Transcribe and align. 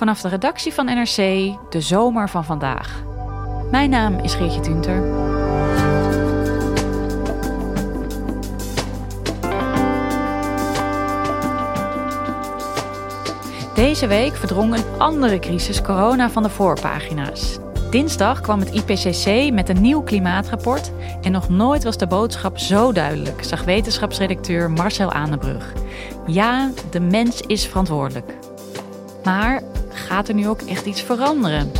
Vanaf 0.00 0.20
de 0.20 0.28
redactie 0.28 0.74
van 0.74 0.84
NRC, 0.84 1.16
de 1.70 1.80
zomer 1.80 2.28
van 2.28 2.44
vandaag. 2.44 3.02
Mijn 3.70 3.90
naam 3.90 4.18
is 4.18 4.34
Geertje 4.34 4.60
Tunter. 4.60 5.02
Deze 13.74 14.06
week 14.06 14.36
verdrong 14.36 14.74
een 14.74 14.98
andere 14.98 15.38
crisis 15.38 15.82
corona 15.82 16.30
van 16.30 16.42
de 16.42 16.50
voorpagina's. 16.50 17.58
Dinsdag 17.90 18.40
kwam 18.40 18.60
het 18.60 18.70
IPCC 18.70 19.52
met 19.52 19.68
een 19.68 19.80
nieuw 19.80 20.02
klimaatrapport 20.02 20.92
en 21.22 21.32
nog 21.32 21.48
nooit 21.48 21.84
was 21.84 21.98
de 21.98 22.06
boodschap 22.06 22.58
zo 22.58 22.92
duidelijk, 22.92 23.44
zag 23.44 23.64
wetenschapsredacteur 23.64 24.70
Marcel 24.70 25.12
Aanenbrug. 25.12 25.72
Ja, 26.26 26.70
de 26.90 27.00
mens 27.00 27.40
is 27.40 27.66
verantwoordelijk. 27.66 28.34
Maar 29.24 29.62
gaat 30.00 30.28
er 30.28 30.34
nu 30.34 30.48
ook 30.48 30.62
echt 30.62 30.86
iets 30.86 31.02
veranderen? 31.02 31.70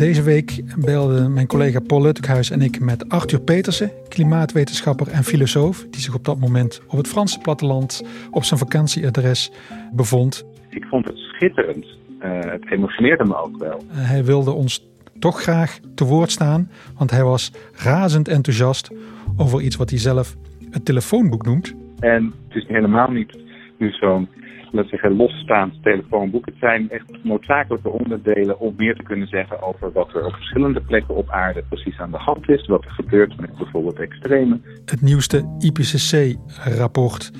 Deze 0.00 0.22
week 0.22 0.62
belden 0.76 1.32
mijn 1.32 1.46
collega 1.46 1.80
Paul 1.80 2.02
Luttekhuis 2.02 2.50
en 2.50 2.62
ik 2.62 2.80
met 2.80 3.08
Arthur 3.08 3.40
Petersen, 3.40 3.90
klimaatwetenschapper 4.08 5.08
en 5.08 5.24
filosoof, 5.24 5.86
die 5.90 6.00
zich 6.00 6.14
op 6.14 6.24
dat 6.24 6.38
moment 6.38 6.80
op 6.86 6.96
het 6.96 7.08
Franse 7.08 7.38
platteland 7.38 8.02
op 8.30 8.44
zijn 8.44 8.60
vakantieadres 8.60 9.50
bevond. 9.92 10.44
Ik 10.70 10.84
vond 10.84 11.06
het 11.06 11.16
schitterend. 11.16 11.86
Uh, 12.22 12.40
het 12.40 12.70
emotioneerde 12.70 13.24
me 13.24 13.36
ook 13.36 13.58
wel. 13.58 13.82
hij 13.90 14.24
wilde 14.24 14.50
ons 14.50 14.88
toch 15.18 15.42
graag 15.42 15.78
te 15.94 16.04
woord 16.04 16.30
staan, 16.30 16.70
want 16.98 17.10
hij 17.10 17.24
was 17.24 17.52
razend 17.84 18.28
enthousiast 18.28 18.90
over 19.36 19.60
iets 19.60 19.76
wat 19.76 19.90
hij 19.90 19.98
zelf 19.98 20.36
het 20.70 20.84
telefoonboek 20.84 21.44
noemt. 21.44 21.74
En 21.98 22.32
het 22.48 22.56
is 22.62 22.68
helemaal 22.68 23.10
niet 23.10 23.38
nu 23.78 23.90
zo'n 23.90 24.28
laten 24.72 24.90
zeggen, 24.90 25.16
losstaand 25.16 25.82
telefoonboek. 25.82 26.46
Het 26.46 26.54
zijn 26.60 26.90
echt 26.90 27.04
noodzakelijke 27.22 27.88
onderdelen 27.88 28.58
om 28.58 28.74
meer 28.76 28.94
te 28.94 29.02
kunnen 29.02 29.28
zeggen 29.28 29.62
over 29.62 29.92
wat 29.92 30.14
er 30.14 30.24
op 30.24 30.32
verschillende 30.32 30.80
plekken 30.80 31.16
op 31.16 31.30
aarde 31.30 31.62
precies 31.68 31.98
aan 31.98 32.10
de 32.10 32.16
hand 32.16 32.48
is. 32.48 32.66
Wat 32.66 32.84
er 32.84 32.90
gebeurt 32.90 33.40
met 33.40 33.56
bijvoorbeeld 33.56 33.98
extreme. 33.98 34.60
Het 34.84 35.02
nieuwste 35.02 35.56
IPCC-rapport. 35.58 37.32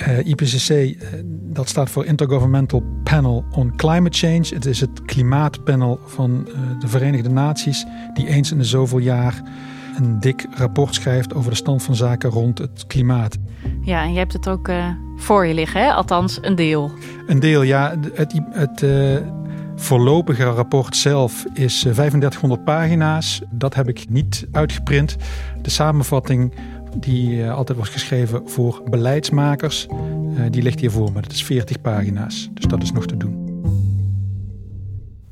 Uh, 0.00 0.18
eh, 0.18 0.26
IPCC, 0.26 0.70
uh, 0.70 1.08
dat 1.24 1.68
staat 1.68 1.90
voor 1.90 2.04
Intergovernmental 2.04 2.82
Panel 3.02 3.44
on 3.50 3.76
Climate 3.76 4.18
Change. 4.18 4.54
Het 4.54 4.66
is 4.66 4.80
het 4.80 5.02
klimaatpanel 5.04 6.00
van 6.06 6.48
uh, 6.48 6.80
de 6.80 6.88
Verenigde 6.88 7.28
Naties, 7.28 7.84
die 8.14 8.26
eens 8.26 8.50
in 8.50 8.58
de 8.58 8.64
zoveel 8.64 8.98
jaar 8.98 9.42
een 9.96 10.20
dik 10.20 10.46
rapport 10.50 10.94
schrijft 10.94 11.34
over 11.34 11.50
de 11.50 11.56
stand 11.56 11.82
van 11.82 11.94
zaken 11.94 12.30
rond 12.30 12.58
het 12.58 12.86
klimaat. 12.86 13.36
Ja, 13.80 14.02
en 14.02 14.12
je 14.12 14.18
hebt 14.18 14.32
het 14.32 14.48
ook 14.48 14.70
voor 15.16 15.46
je 15.46 15.54
liggen, 15.54 15.80
hè? 15.80 15.92
althans 15.92 16.38
een 16.42 16.54
deel. 16.54 16.90
Een 17.26 17.40
deel, 17.40 17.62
ja. 17.62 17.94
Het, 18.14 18.40
het 18.50 18.84
voorlopige 19.76 20.44
rapport 20.44 20.96
zelf 20.96 21.44
is 21.54 21.78
3500 21.78 22.64
pagina's. 22.64 23.42
Dat 23.50 23.74
heb 23.74 23.88
ik 23.88 24.04
niet 24.08 24.46
uitgeprint. 24.52 25.16
De 25.62 25.70
samenvatting 25.70 26.52
die 27.00 27.36
uh, 27.36 27.54
altijd 27.54 27.78
was 27.78 27.88
geschreven 27.88 28.48
voor 28.48 28.82
beleidsmakers, 28.90 29.86
die 30.50 30.62
ligt 30.62 30.80
hier 30.80 30.90
voor 30.90 31.12
me. 31.12 31.20
Dat 31.20 31.32
is 31.32 31.44
40 31.44 31.80
pagina's, 31.80 32.48
dus 32.52 32.64
dat 32.64 32.82
is 32.82 32.92
nog 32.92 33.06
te 33.06 33.16
doen. 33.16 33.44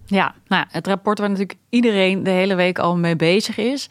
Ja, 0.06 0.34
nou, 0.46 0.66
het 0.68 0.86
rapport 0.86 1.18
waar 1.18 1.28
natuurlijk 1.28 1.58
iedereen 1.68 2.22
de 2.22 2.30
hele 2.30 2.54
week 2.54 2.78
al 2.78 2.96
mee 2.96 3.16
bezig 3.16 3.58
is 3.58 3.88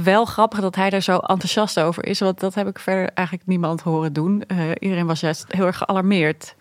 wel 0.00 0.24
grappig 0.24 0.60
dat 0.60 0.76
hij 0.76 0.90
daar 0.90 1.02
zo 1.02 1.18
enthousiast 1.18 1.80
over 1.80 2.06
is. 2.06 2.20
Want 2.20 2.40
dat 2.40 2.54
heb 2.54 2.68
ik 2.68 2.78
verder 2.78 3.10
eigenlijk 3.14 3.48
niemand 3.48 3.80
horen 3.80 4.12
doen. 4.12 4.42
Uh, 4.46 4.70
iedereen 4.78 5.06
was 5.06 5.20
juist 5.20 5.44
heel 5.48 5.66
erg 5.66 5.76
gealarmeerd. 5.76 6.54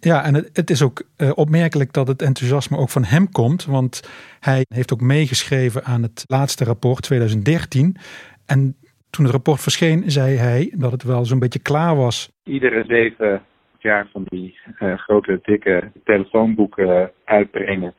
Ja, 0.00 0.24
en 0.24 0.34
het, 0.34 0.50
het 0.52 0.70
is 0.70 0.82
ook 0.82 1.02
uh, 1.16 1.30
opmerkelijk 1.34 1.92
dat 1.92 2.08
het 2.08 2.22
enthousiasme 2.22 2.76
ook 2.76 2.90
van 2.90 3.04
hem 3.04 3.30
komt. 3.30 3.64
Want 3.64 4.00
hij 4.40 4.64
heeft 4.68 4.92
ook 4.92 5.00
meegeschreven 5.00 5.84
aan 5.84 6.02
het 6.02 6.24
laatste 6.26 6.64
rapport 6.64 7.02
2013. 7.02 7.96
En 8.44 8.76
toen 9.16 9.24
het 9.24 9.34
rapport 9.34 9.60
verscheen, 9.60 10.10
zei 10.10 10.36
hij 10.36 10.72
dat 10.76 10.92
het 10.92 11.02
wel 11.02 11.24
zo'n 11.24 11.38
beetje 11.38 11.62
klaar 11.62 11.96
was. 11.96 12.32
Iedere 12.44 12.84
zeven 12.86 13.42
jaar 13.78 14.08
van 14.12 14.24
die 14.28 14.58
uh, 14.80 14.98
grote, 14.98 15.38
dikke 15.42 15.90
telefoonboeken 16.04 17.10
uitbrengen 17.24 17.94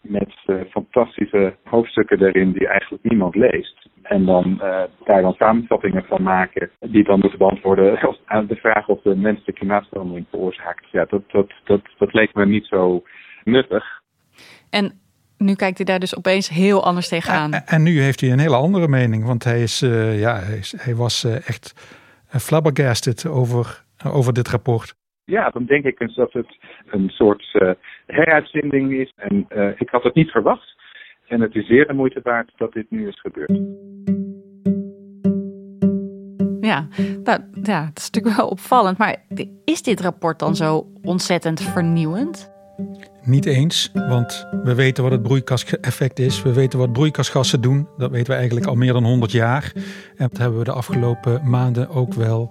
met 0.00 0.34
uh, 0.46 0.60
fantastische 0.70 1.56
hoofdstukken 1.64 2.22
erin 2.22 2.52
die 2.52 2.68
eigenlijk 2.68 3.02
niemand 3.02 3.34
leest. 3.34 3.88
En 4.02 4.24
dan 4.24 4.60
uh, 4.62 4.82
daar 5.04 5.22
dan 5.22 5.34
samenvattingen 5.38 6.04
van 6.04 6.22
maken 6.22 6.70
die 6.80 7.04
dan 7.04 7.18
moeten 7.18 7.38
beantwoorden 7.38 7.98
aan 8.24 8.46
de 8.46 8.56
vraag 8.56 8.88
of 8.88 9.02
de 9.02 9.16
mens 9.16 9.44
de 9.44 9.52
klimaatverandering 9.52 10.26
veroorzaakt. 10.30 10.90
Ja, 10.90 11.04
dat, 11.04 11.22
dat, 11.30 11.52
dat, 11.64 11.80
dat 11.98 12.12
leek 12.12 12.34
me 12.34 12.46
niet 12.46 12.66
zo 12.66 13.02
nuttig. 13.44 14.00
En 14.70 15.00
nu 15.44 15.54
kijkt 15.54 15.76
hij 15.76 15.86
daar 15.86 15.98
dus 15.98 16.16
opeens 16.16 16.48
heel 16.48 16.84
anders 16.84 17.08
tegenaan. 17.08 17.52
En, 17.52 17.66
en 17.66 17.82
nu 17.82 18.00
heeft 18.00 18.20
hij 18.20 18.30
een 18.30 18.38
hele 18.38 18.56
andere 18.56 18.88
mening, 18.88 19.24
want 19.24 19.44
hij, 19.44 19.62
is, 19.62 19.82
uh, 19.82 20.20
ja, 20.20 20.38
hij, 20.38 20.56
is, 20.56 20.74
hij 20.76 20.94
was 20.94 21.24
echt 21.24 21.74
flabbergasted 22.28 23.26
over, 23.26 23.84
over 24.04 24.32
dit 24.32 24.48
rapport. 24.48 24.94
Ja, 25.24 25.50
dan 25.50 25.64
denk 25.64 25.84
ik 25.84 26.00
eens 26.00 26.14
dat 26.14 26.32
het 26.32 26.58
een 26.90 27.08
soort 27.08 27.50
uh, 27.52 27.70
heruitzending 28.06 28.92
is. 28.92 29.12
En 29.16 29.46
uh, 29.56 29.68
ik 29.76 29.88
had 29.88 30.02
het 30.02 30.14
niet 30.14 30.30
verwacht. 30.30 30.80
En 31.28 31.40
het 31.40 31.54
is 31.54 31.66
zeer 31.66 31.86
de 31.86 31.92
moeite 31.92 32.20
waard 32.22 32.52
dat 32.56 32.72
dit 32.72 32.90
nu 32.90 33.08
is 33.08 33.20
gebeurd. 33.20 33.60
Ja, 36.60 36.88
nou, 37.24 37.40
ja, 37.62 37.84
dat 37.86 37.98
is 37.98 38.10
natuurlijk 38.10 38.36
wel 38.36 38.48
opvallend. 38.48 38.98
Maar 38.98 39.16
is 39.64 39.82
dit 39.82 40.00
rapport 40.00 40.38
dan 40.38 40.56
zo 40.56 40.86
ontzettend 41.02 41.62
vernieuwend? 41.62 42.51
Niet 43.24 43.44
eens, 43.44 43.90
want 43.92 44.46
we 44.62 44.74
weten 44.74 45.02
wat 45.02 45.12
het 45.12 45.22
broeikaseffect 45.22 46.18
is. 46.18 46.42
We 46.42 46.52
weten 46.52 46.78
wat 46.78 46.92
broeikasgassen 46.92 47.60
doen. 47.60 47.88
Dat 47.96 48.10
weten 48.10 48.30
we 48.30 48.36
eigenlijk 48.36 48.66
al 48.66 48.74
meer 48.74 48.92
dan 48.92 49.04
100 49.04 49.32
jaar. 49.32 49.72
En 50.16 50.28
dat 50.28 50.38
hebben 50.38 50.58
we 50.58 50.64
de 50.64 50.72
afgelopen 50.72 51.40
maanden 51.50 51.88
ook 51.88 52.14
wel 52.14 52.50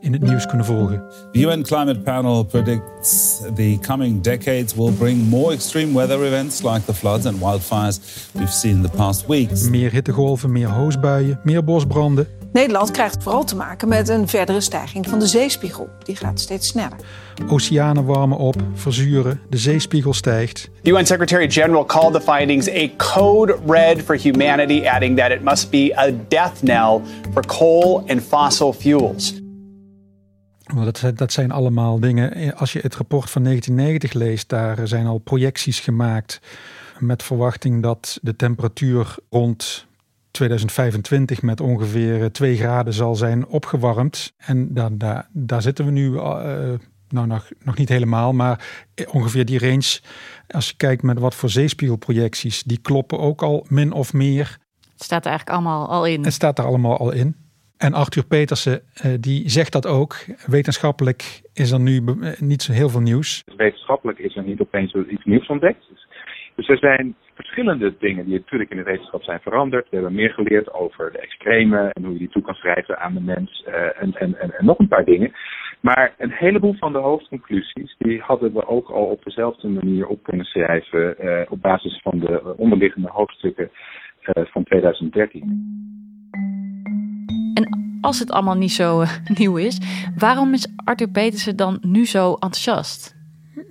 in 0.00 0.12
het 0.12 0.22
nieuws 0.22 0.46
kunnen 0.46 0.66
volgen. 0.66 1.02
The 1.32 1.38
UN 1.38 1.62
Climate 1.62 2.00
Panel 2.00 2.44
predicts 2.44 3.40
the 3.54 3.78
coming 3.80 4.22
decades 4.22 4.74
will 4.74 4.92
bring 4.92 5.28
more 5.28 5.52
extreme 5.52 5.94
weather 5.94 6.24
events 6.26 6.62
like 6.62 6.84
the 6.84 6.94
floods 6.94 7.26
and 7.26 7.38
wildfires 7.38 8.00
we've 8.32 8.52
seen 8.52 8.76
in 8.76 8.82
the 8.82 8.96
past 8.96 9.26
weeks. 9.26 9.68
Meer 9.68 9.92
hittegolven, 9.92 10.52
meer 10.52 10.68
hoosbuien, 10.68 11.40
meer 11.42 11.64
bosbranden. 11.64 12.39
Nederland 12.52 12.90
krijgt 12.90 13.22
vooral 13.22 13.44
te 13.44 13.56
maken 13.56 13.88
met 13.88 14.08
een 14.08 14.28
verdere 14.28 14.60
stijging 14.60 15.08
van 15.08 15.18
de 15.18 15.26
zeespiegel. 15.26 15.88
Die 16.02 16.16
gaat 16.16 16.40
steeds 16.40 16.68
sneller. 16.68 16.98
Oceanen 17.48 18.04
warmen 18.04 18.38
op, 18.38 18.56
verzuren, 18.74 19.40
de 19.48 19.56
zeespiegel 19.56 20.14
stijgt. 20.14 20.70
The 20.82 20.90
UN 20.90 21.06
Secretary 21.06 21.50
General 21.50 21.84
called 21.84 22.12
the 22.12 22.20
findings 22.20 22.68
a 22.68 22.88
code 22.96 23.58
red 23.66 24.02
for 24.02 24.16
humanity, 24.16 24.86
adding 24.86 25.18
that 25.18 25.30
it 25.30 25.42
must 25.42 25.70
be 25.70 25.98
a 25.98 26.10
death 26.28 26.58
knell 26.60 27.00
for 27.32 27.46
coal 27.46 28.02
and 28.08 28.22
fossil 28.22 28.72
fuels. 28.72 29.38
Dat, 30.84 31.12
dat 31.14 31.32
zijn 31.32 31.50
allemaal 31.50 32.00
dingen. 32.00 32.56
Als 32.56 32.72
je 32.72 32.78
het 32.82 32.94
rapport 32.94 33.30
van 33.30 33.42
1990 33.42 34.12
leest, 34.12 34.48
daar 34.48 34.88
zijn 34.88 35.06
al 35.06 35.18
projecties 35.18 35.80
gemaakt 35.80 36.40
met 36.98 37.22
verwachting 37.22 37.82
dat 37.82 38.18
de 38.22 38.36
temperatuur 38.36 39.14
rond 39.30 39.88
2025 40.30 41.42
met 41.42 41.60
ongeveer 41.60 42.32
2 42.32 42.56
graden 42.56 42.92
zal 42.92 43.14
zijn 43.14 43.46
opgewarmd. 43.46 44.34
En 44.36 44.74
daar, 44.74 44.98
daar, 44.98 45.28
daar 45.32 45.62
zitten 45.62 45.84
we 45.84 45.90
nu, 45.90 46.10
uh, 46.10 46.74
nou 47.08 47.26
nog, 47.26 47.50
nog 47.64 47.76
niet 47.76 47.88
helemaal, 47.88 48.32
maar 48.32 48.84
ongeveer 49.12 49.44
die 49.44 49.58
range. 49.58 50.00
Als 50.48 50.68
je 50.68 50.76
kijkt 50.76 51.02
met 51.02 51.18
wat 51.18 51.34
voor 51.34 51.48
zeespiegelprojecties, 51.48 52.62
die 52.62 52.80
kloppen 52.80 53.18
ook 53.18 53.42
al 53.42 53.66
min 53.68 53.92
of 53.92 54.12
meer. 54.12 54.58
Het 54.92 55.02
staat 55.02 55.24
er 55.24 55.30
eigenlijk 55.30 55.58
allemaal 55.58 55.88
al 55.88 56.06
in. 56.06 56.24
Het 56.24 56.32
staat 56.32 56.58
er 56.58 56.64
allemaal 56.64 56.98
al 56.98 57.12
in. 57.12 57.36
En 57.76 57.94
Arthur 57.94 58.26
Petersen 58.26 58.82
uh, 59.04 59.14
die 59.20 59.48
zegt 59.48 59.72
dat 59.72 59.86
ook. 59.86 60.16
Wetenschappelijk 60.46 61.40
is 61.52 61.70
er 61.70 61.80
nu 61.80 62.04
niet 62.38 62.62
zo 62.62 62.72
heel 62.72 62.88
veel 62.88 63.00
nieuws. 63.00 63.42
Wetenschappelijk 63.56 64.18
is 64.18 64.36
er 64.36 64.42
niet 64.42 64.60
opeens 64.60 64.94
iets 64.94 65.24
nieuws 65.24 65.46
ontdekt. 65.46 65.84
Dus, 66.60 66.68
er 66.68 66.78
zijn 66.78 67.14
verschillende 67.34 67.94
dingen 67.98 68.24
die 68.24 68.38
natuurlijk 68.38 68.70
in 68.70 68.76
de 68.76 68.82
wetenschap 68.82 69.22
zijn 69.22 69.40
veranderd. 69.40 69.88
We 69.90 69.96
hebben 69.96 70.14
meer 70.14 70.30
geleerd 70.30 70.72
over 70.72 71.12
de 71.12 71.18
extreme 71.18 71.90
en 71.92 72.04
hoe 72.04 72.12
je 72.12 72.18
die 72.18 72.28
toe 72.28 72.42
kan 72.42 72.54
schrijven 72.54 72.98
aan 72.98 73.14
de 73.14 73.20
mens 73.20 73.64
uh, 73.68 73.74
en, 73.74 74.14
en, 74.14 74.40
en, 74.40 74.58
en, 74.58 74.64
nog 74.64 74.78
een 74.78 74.88
paar 74.88 75.04
dingen. 75.04 75.32
Maar 75.80 76.14
een 76.18 76.30
heleboel 76.30 76.74
van 76.74 76.92
de 76.92 76.98
hoofdconclusies 76.98 77.94
die 77.98 78.20
hadden 78.20 78.52
we 78.52 78.66
ook 78.66 78.88
al 78.88 79.04
op 79.04 79.24
dezelfde 79.24 79.68
manier 79.68 80.06
op 80.06 80.22
kunnen 80.22 80.46
schrijven 80.46 81.14
uh, 81.24 81.40
op 81.48 81.62
basis 81.62 82.00
van 82.02 82.18
de 82.18 82.54
onderliggende 82.56 83.08
hoofdstukken 83.08 83.70
uh, 84.34 84.44
van 84.44 84.64
2013. 84.64 85.42
En 87.54 87.98
als 88.00 88.18
het 88.18 88.30
allemaal 88.30 88.56
niet 88.56 88.72
zo 88.72 89.04
nieuw 89.38 89.56
is, 89.56 89.80
waarom 90.16 90.52
is 90.52 90.72
Arthur 90.84 91.10
Petersen 91.10 91.56
dan 91.56 91.78
nu 91.80 92.06
zo 92.06 92.32
enthousiast? 92.32 93.18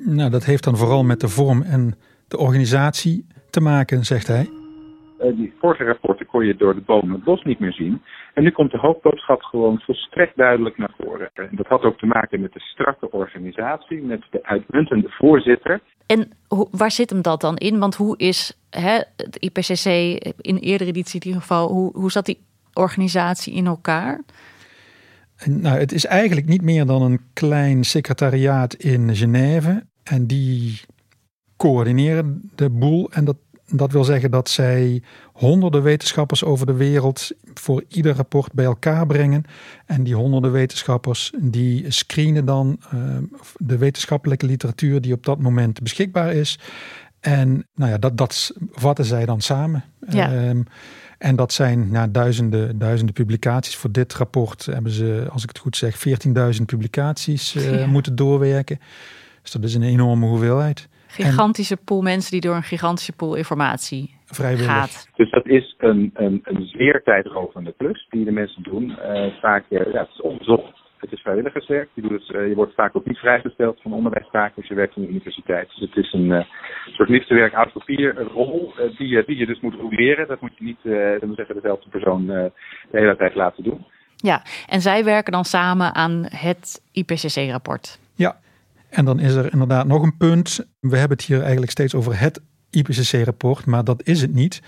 Nou, 0.06 0.30
dat 0.30 0.46
heeft 0.46 0.64
dan 0.64 0.78
vooral 0.78 1.04
met 1.04 1.20
de 1.20 1.28
vorm 1.28 1.62
en 1.62 1.96
de 2.30 2.38
organisatie 2.38 3.26
te 3.50 3.62
maken, 3.62 4.06
zegt 4.06 4.28
hij. 4.28 4.50
Uh, 5.24 5.38
die 5.38 5.54
vorige 5.60 5.84
rapporten 5.84 6.26
kon 6.26 6.46
je 6.46 6.56
door 6.56 6.76
de 6.76 6.82
bomen 6.82 7.12
het 7.12 7.24
bos 7.24 7.44
niet 7.44 7.60
meer 7.60 7.74
zien. 7.74 8.02
En 8.34 8.44
nu 8.44 8.52
komt 8.52 8.72
de 8.72 8.78
hoofdboodschap 8.78 9.42
gewoon 9.42 9.80
volstrekt 9.80 10.38
duidelijk 10.38 10.78
naar 10.78 10.94
voren. 10.98 11.30
En 11.34 11.50
dat 11.52 11.68
had 11.68 11.84
ook 11.84 11.98
te 11.98 12.06
maken 12.06 12.42
met 12.42 12.54
de 12.54 12.60
strakke 12.60 13.12
organisatie, 13.12 14.02
met 14.02 14.22
de 14.30 14.44
uitmuntende 14.44 15.10
voorzitter. 15.10 15.82
En 16.06 16.32
waar 16.72 16.92
zit 16.92 17.10
hem 17.10 17.22
dat 17.22 17.42
dan 17.42 17.58
in? 17.58 17.80
Want 17.80 17.96
hoe 17.96 18.18
is 18.18 18.58
hè, 18.70 19.00
het 19.16 19.36
IPCC 19.36 19.86
in 20.42 20.58
eerdere 20.58 20.90
editie 20.90 21.20
in 21.20 21.26
ieder 21.26 21.42
geval, 21.42 21.70
hoe, 21.70 21.98
hoe 21.98 22.12
zat 22.12 22.26
die 22.26 22.40
organisatie 22.74 23.54
in 23.54 23.66
elkaar? 23.66 24.22
Nou, 25.46 25.80
het 25.80 25.92
is 25.92 26.06
eigenlijk 26.06 26.48
niet 26.48 26.62
meer 26.62 26.86
dan 26.86 27.02
een 27.02 27.20
klein 27.34 27.84
secretariaat 27.84 28.74
in 28.74 29.16
Genève. 29.16 29.84
En 30.04 30.28
die 30.28 30.82
coördineren 31.60 32.52
de 32.56 32.70
boel. 32.70 33.12
En 33.12 33.26
dat, 33.26 33.36
dat 33.66 33.92
wil 33.92 34.04
zeggen 34.04 34.32
dat 34.32 34.50
zij 34.50 35.02
honderden 35.34 35.84
wetenschappers 35.84 36.44
over 36.44 36.66
de 36.66 36.74
wereld 36.74 37.32
voor 37.54 37.84
ieder 37.88 38.16
rapport 38.16 38.54
bij 38.54 38.66
elkaar 38.66 39.06
brengen. 39.06 39.44
En 39.86 40.04
die 40.04 40.16
honderden 40.16 40.52
wetenschappers 40.52 41.34
die 41.42 41.92
screenen 41.92 42.46
dan 42.46 42.80
uh, 42.94 43.18
de 43.58 43.78
wetenschappelijke 43.78 44.46
literatuur 44.46 45.02
die 45.02 45.14
op 45.14 45.26
dat 45.26 45.40
moment 45.40 45.82
beschikbaar 45.82 46.34
is. 46.34 46.60
En 47.20 47.68
nou 47.76 47.92
ja, 47.92 47.98
dat, 47.98 48.18
dat 48.18 48.54
vatten 48.72 49.06
zij 49.06 49.26
dan 49.26 49.42
samen. 49.42 49.84
Ja. 50.10 50.50
Um, 50.50 50.66
en 51.18 51.36
dat 51.36 51.54
zijn 51.54 51.92
nou, 51.92 52.12
duizenden, 52.12 52.78
duizenden 52.78 53.14
publicaties. 53.14 53.76
Voor 53.76 53.92
dit 53.92 54.14
rapport 54.14 54.66
hebben 54.66 54.92
ze, 54.92 55.28
als 55.30 55.44
ik 55.44 55.50
het 55.50 55.58
goed 55.58 55.78
zeg, 55.78 56.08
14.000 56.58 56.66
publicaties 56.66 57.56
uh, 57.56 57.80
ja. 57.80 57.86
moeten 57.86 58.16
doorwerken. 58.16 58.80
Dus 59.42 59.52
dat 59.52 59.64
is 59.64 59.74
een 59.74 59.84
enorme 59.84 60.26
hoeveelheid. 60.26 60.88
Gigantische 61.10 61.76
en, 61.76 61.84
pool 61.84 62.02
mensen 62.02 62.32
die 62.32 62.42
door 62.42 62.56
een 62.56 62.64
gigantische 62.64 63.16
pool 63.16 63.36
informatie 63.36 64.16
vrijwillig. 64.26 64.72
gaat. 64.72 65.10
Dus 65.16 65.32
dat 65.32 65.48
is 65.48 65.76
een, 65.78 66.12
een, 66.14 66.42
een 66.44 66.66
zeer 66.66 67.02
tijdrovende 67.04 67.74
klus 67.78 68.08
die 68.10 68.26
de 68.26 68.32
mensen 68.32 68.64
doen. 68.64 68.90
Uh, 68.90 69.26
vaak, 69.42 69.66
uh, 69.70 69.80
ja, 69.94 70.00
het 70.00 70.10
is 70.14 70.22
onbezocht. 70.22 70.78
Het 70.98 71.12
is 71.12 71.22
vrijwilligerswerk. 71.22 71.90
Je, 71.94 72.02
doet 72.02 72.12
het, 72.12 72.30
uh, 72.36 72.48
je 72.48 72.56
wordt 72.56 72.74
vaak 72.74 72.96
ook 72.96 73.06
niet 73.06 73.18
vrijgesteld 73.18 73.82
van 73.82 73.94
onderwijstaken 73.94 74.56
als 74.56 74.68
je 74.68 74.74
werkt 74.74 74.98
aan 74.98 75.04
de 75.04 75.10
universiteit. 75.10 75.70
Dus 75.70 75.90
het 75.90 76.06
is 76.06 76.14
een 76.14 76.46
soort 76.92 77.10
liefdewerk 77.10 77.54
uit 77.54 77.74
papier, 77.74 78.18
een 78.18 78.28
rol 78.28 78.74
die, 78.98 79.26
die 79.26 79.38
je 79.38 79.46
dus 79.46 79.60
moet 79.60 79.74
roleren. 79.74 80.28
Dat 80.28 80.42
moet 80.42 80.58
je 80.58 80.64
niet, 80.64 80.80
dat 81.20 81.26
moet 81.26 81.36
zeggen, 81.36 81.56
dezelfde 81.56 81.90
persoon 81.90 82.26
de 82.26 82.52
hele 82.92 83.16
tijd 83.16 83.36
laten 83.36 83.64
doen. 83.64 83.86
Ja, 84.16 84.42
en 84.68 84.82
zij 84.82 85.04
werken 85.04 85.32
dan 85.32 85.44
samen 85.44 85.96
aan 85.96 86.26
het 86.30 86.82
IPCC-rapport. 86.92 88.00
Ja, 88.16 88.36
en 88.90 89.06
dan 89.06 89.20
is 89.20 89.34
er 89.34 89.52
inderdaad 89.52 89.88
nog 89.88 90.04
een 90.04 90.18
punt. 90.18 90.60
We 90.80 90.98
hebben 90.98 91.18
het 91.18 91.26
hier 91.26 91.42
eigenlijk 91.42 91.72
steeds 91.72 91.96
over 91.96 92.20
het 92.20 92.42
IPCC-rapport, 92.70 93.66
maar 93.66 93.84
dat 93.84 94.02
is 94.04 94.22
het 94.22 94.34
niet. 94.34 94.62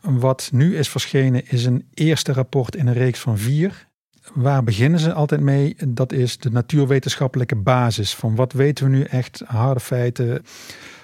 Wat 0.00 0.48
nu 0.52 0.76
is 0.76 0.88
verschenen 0.88 1.50
is 1.50 1.64
een 1.64 1.86
eerste 1.94 2.32
rapport 2.32 2.76
in 2.76 2.86
een 2.86 2.94
reeks 2.94 3.18
van 3.18 3.38
vier. 3.38 3.88
Waar 4.34 4.64
beginnen 4.64 5.00
ze 5.00 5.12
altijd 5.12 5.40
mee? 5.40 5.76
Dat 5.88 6.12
is 6.12 6.38
de 6.38 6.50
natuurwetenschappelijke 6.50 7.56
basis. 7.56 8.14
Van 8.14 8.34
wat 8.34 8.52
weten 8.52 8.84
we 8.84 8.90
nu 8.90 9.02
echt, 9.02 9.42
harde 9.46 9.80
feiten 9.80 10.42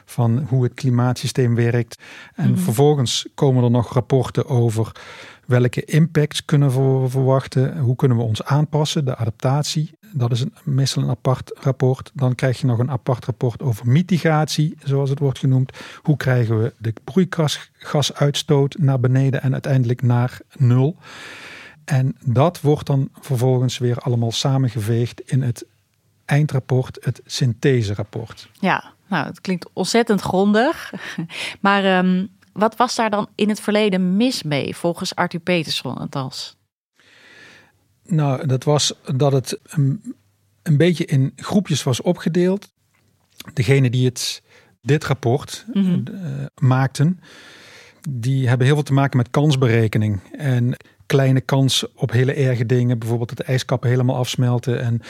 van 0.05 0.47
hoe 0.49 0.63
het 0.63 0.75
klimaatsysteem 0.75 1.55
werkt. 1.55 2.03
En 2.35 2.49
mm 2.49 2.55
-hmm. 2.55 2.63
vervolgens 2.63 3.27
komen 3.35 3.65
er 3.65 3.71
nog 3.71 3.93
rapporten 3.93 4.47
over 4.47 4.93
welke 5.51 5.85
impacts 5.85 6.45
kunnen 6.45 6.69
we 6.69 7.09
verwachten. 7.09 7.79
Hoe 7.79 7.97
kunnen 7.97 8.17
we 8.17 8.23
ons 8.23 8.45
aanpassen, 8.45 9.05
de 9.05 9.17
adaptatie. 9.17 9.91
Dat 10.13 10.33
is 10.33 10.41
een, 10.41 10.55
meestal 10.65 11.03
een 11.03 11.09
apart 11.09 11.53
rapport. 11.55 12.11
Dan 12.15 12.35
krijg 12.35 12.61
je 12.61 12.67
nog 12.67 12.79
een 12.79 12.91
apart 12.91 13.25
rapport 13.25 13.63
over 13.63 13.89
mitigatie, 13.89 14.77
zoals 14.85 15.11
het 15.11 15.19
wordt 15.19 15.39
genoemd. 15.39 15.73
Hoe 16.03 16.17
krijgen 16.17 16.63
we 16.63 16.73
de 16.79 16.93
broeikasgasuitstoot 17.05 18.79
naar 18.79 19.01
beneden 19.01 19.43
en 19.43 19.53
uiteindelijk 19.53 20.03
naar 20.03 20.41
nul. 20.57 20.97
En 21.85 22.17
dat 22.25 22.61
wordt 22.61 22.87
dan 22.87 23.09
vervolgens 23.21 23.79
weer 23.79 23.97
allemaal 23.97 24.33
samengeveegd 24.33 25.21
in 25.21 25.43
het 25.43 25.65
eindrapport, 26.25 26.99
het 27.01 27.21
syntheserapport. 27.25 28.49
Ja, 28.61 28.93
nou, 29.09 29.27
het 29.27 29.41
klinkt 29.41 29.69
ontzettend 29.73 30.21
grondig. 30.21 30.93
Maar 31.61 32.05
um, 32.05 32.29
wat 32.53 32.77
was 32.77 32.95
daar 32.95 33.11
dan 33.11 33.29
in 33.35 33.49
het 33.49 33.61
verleden 33.61 34.17
mis 34.17 34.43
mee, 34.43 34.77
volgens 34.77 35.15
Arthur 35.15 35.41
Peterson 35.41 35.97
althans? 35.97 36.57
Nou, 38.05 38.47
dat 38.47 38.65
was 38.65 38.95
dat 39.15 39.33
het 39.33 39.59
een, 39.65 40.15
een 40.63 40.77
beetje 40.77 41.05
in 41.05 41.33
groepjes 41.37 41.83
was 41.83 42.03
opgedeeld. 42.03 42.73
Degene 43.55 43.91
die 43.91 44.05
het, 44.05 44.43
dit 44.83 45.05
rapport 45.05 45.65
mm 45.73 45.85
-hmm. 45.85 46.05
uh, 46.11 46.45
maakten, 46.61 47.21
die 48.09 48.49
hebben 48.49 48.67
heel 48.67 48.75
veel 48.75 48.85
te 48.85 48.93
maken 48.93 49.17
met 49.17 49.31
kansberekening. 49.31 50.21
En 50.33 50.77
kleine 51.07 51.41
kans 51.41 51.87
op 51.95 52.11
hele 52.11 52.33
erge 52.33 52.67
dingen. 52.67 52.99
Bijvoorbeeld 52.99 53.29
dat 53.29 53.39
de 53.39 53.53
ijskappen 53.53 53.91
helemaal 53.91 54.17
afsmelten. 54.17 54.81
En 54.81 55.01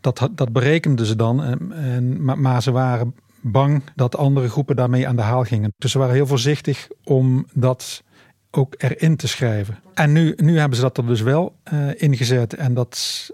dat, 0.00 0.28
dat 0.30 0.52
berekenden 0.52 1.06
ze 1.06 1.16
dan. 1.16 1.42
En, 1.42 1.72
en, 1.72 2.24
maar, 2.24 2.38
maar 2.38 2.62
ze 2.62 2.70
waren 2.70 3.14
bang 3.42 3.82
dat 3.94 4.16
andere 4.16 4.48
groepen 4.48 4.76
daarmee 4.76 5.08
aan 5.08 5.16
de 5.16 5.22
haal 5.22 5.44
gingen. 5.44 5.72
Dus 5.78 5.92
ze 5.92 5.98
waren 5.98 6.14
heel 6.14 6.26
voorzichtig 6.26 6.88
om 7.04 7.46
dat 7.54 8.04
ook 8.50 8.74
erin 8.78 9.16
te 9.16 9.28
schrijven. 9.28 9.74
En 9.94 10.12
nu, 10.12 10.32
nu 10.36 10.58
hebben 10.58 10.76
ze 10.76 10.82
dat 10.82 10.98
er 10.98 11.06
dus 11.06 11.22
wel 11.22 11.52
uh, 11.72 12.02
ingezet. 12.02 12.54
En 12.54 12.74
dat, 12.74 13.30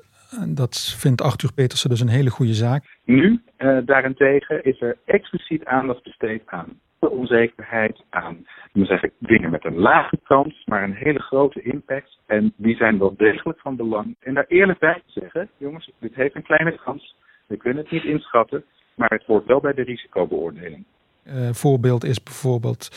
dat 0.48 0.96
vindt 0.98 1.22
Arthur 1.22 1.52
Petersen 1.52 1.90
dus 1.90 2.00
een 2.00 2.08
hele 2.08 2.30
goede 2.30 2.54
zaak. 2.54 2.98
Nu, 3.04 3.42
uh, 3.58 3.78
daarentegen, 3.84 4.64
is 4.64 4.80
er 4.80 4.98
expliciet 5.04 5.64
aandacht 5.64 6.02
besteed 6.02 6.42
aan 6.46 6.80
de 6.98 7.10
onzekerheid, 7.10 8.02
aan 8.10 8.46
dan 8.76 8.86
zeg 8.86 9.02
ik, 9.02 9.12
dingen 9.18 9.50
met 9.50 9.64
een 9.64 9.78
lage 9.78 10.18
kans, 10.22 10.62
maar 10.64 10.82
een 10.82 10.94
hele 10.94 11.20
grote 11.20 11.62
impact. 11.62 12.18
En 12.26 12.52
die 12.56 12.76
zijn 12.76 12.98
wel 12.98 13.14
degelijk 13.16 13.60
van 13.60 13.76
belang. 13.76 14.16
En 14.20 14.34
daar 14.34 14.44
eerlijk 14.48 14.78
bij 14.78 15.02
te 15.06 15.20
zeggen, 15.20 15.48
jongens, 15.56 15.90
dit 16.00 16.14
heeft 16.14 16.34
een 16.34 16.42
kleine 16.42 16.78
kans. 16.84 17.16
We 17.46 17.56
kunnen 17.56 17.82
het 17.82 17.92
niet 17.92 18.04
inschatten, 18.04 18.64
maar 18.96 19.10
het 19.10 19.24
hoort 19.26 19.46
wel 19.46 19.60
bij 19.60 19.72
de 19.72 19.82
risicobeoordeling. 19.82 20.84
Uh, 21.24 21.48
voorbeeld 21.52 22.04
is 22.04 22.22
bijvoorbeeld 22.22 22.88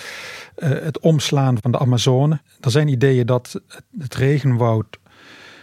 uh, 0.57 0.69
het 0.69 0.99
omslaan 0.99 1.57
van 1.61 1.71
de 1.71 1.79
Amazone. 1.79 2.39
Er 2.61 2.71
zijn 2.71 2.87
ideeën 2.87 3.25
dat 3.25 3.61
het 3.99 4.15
regenwoud 4.15 4.99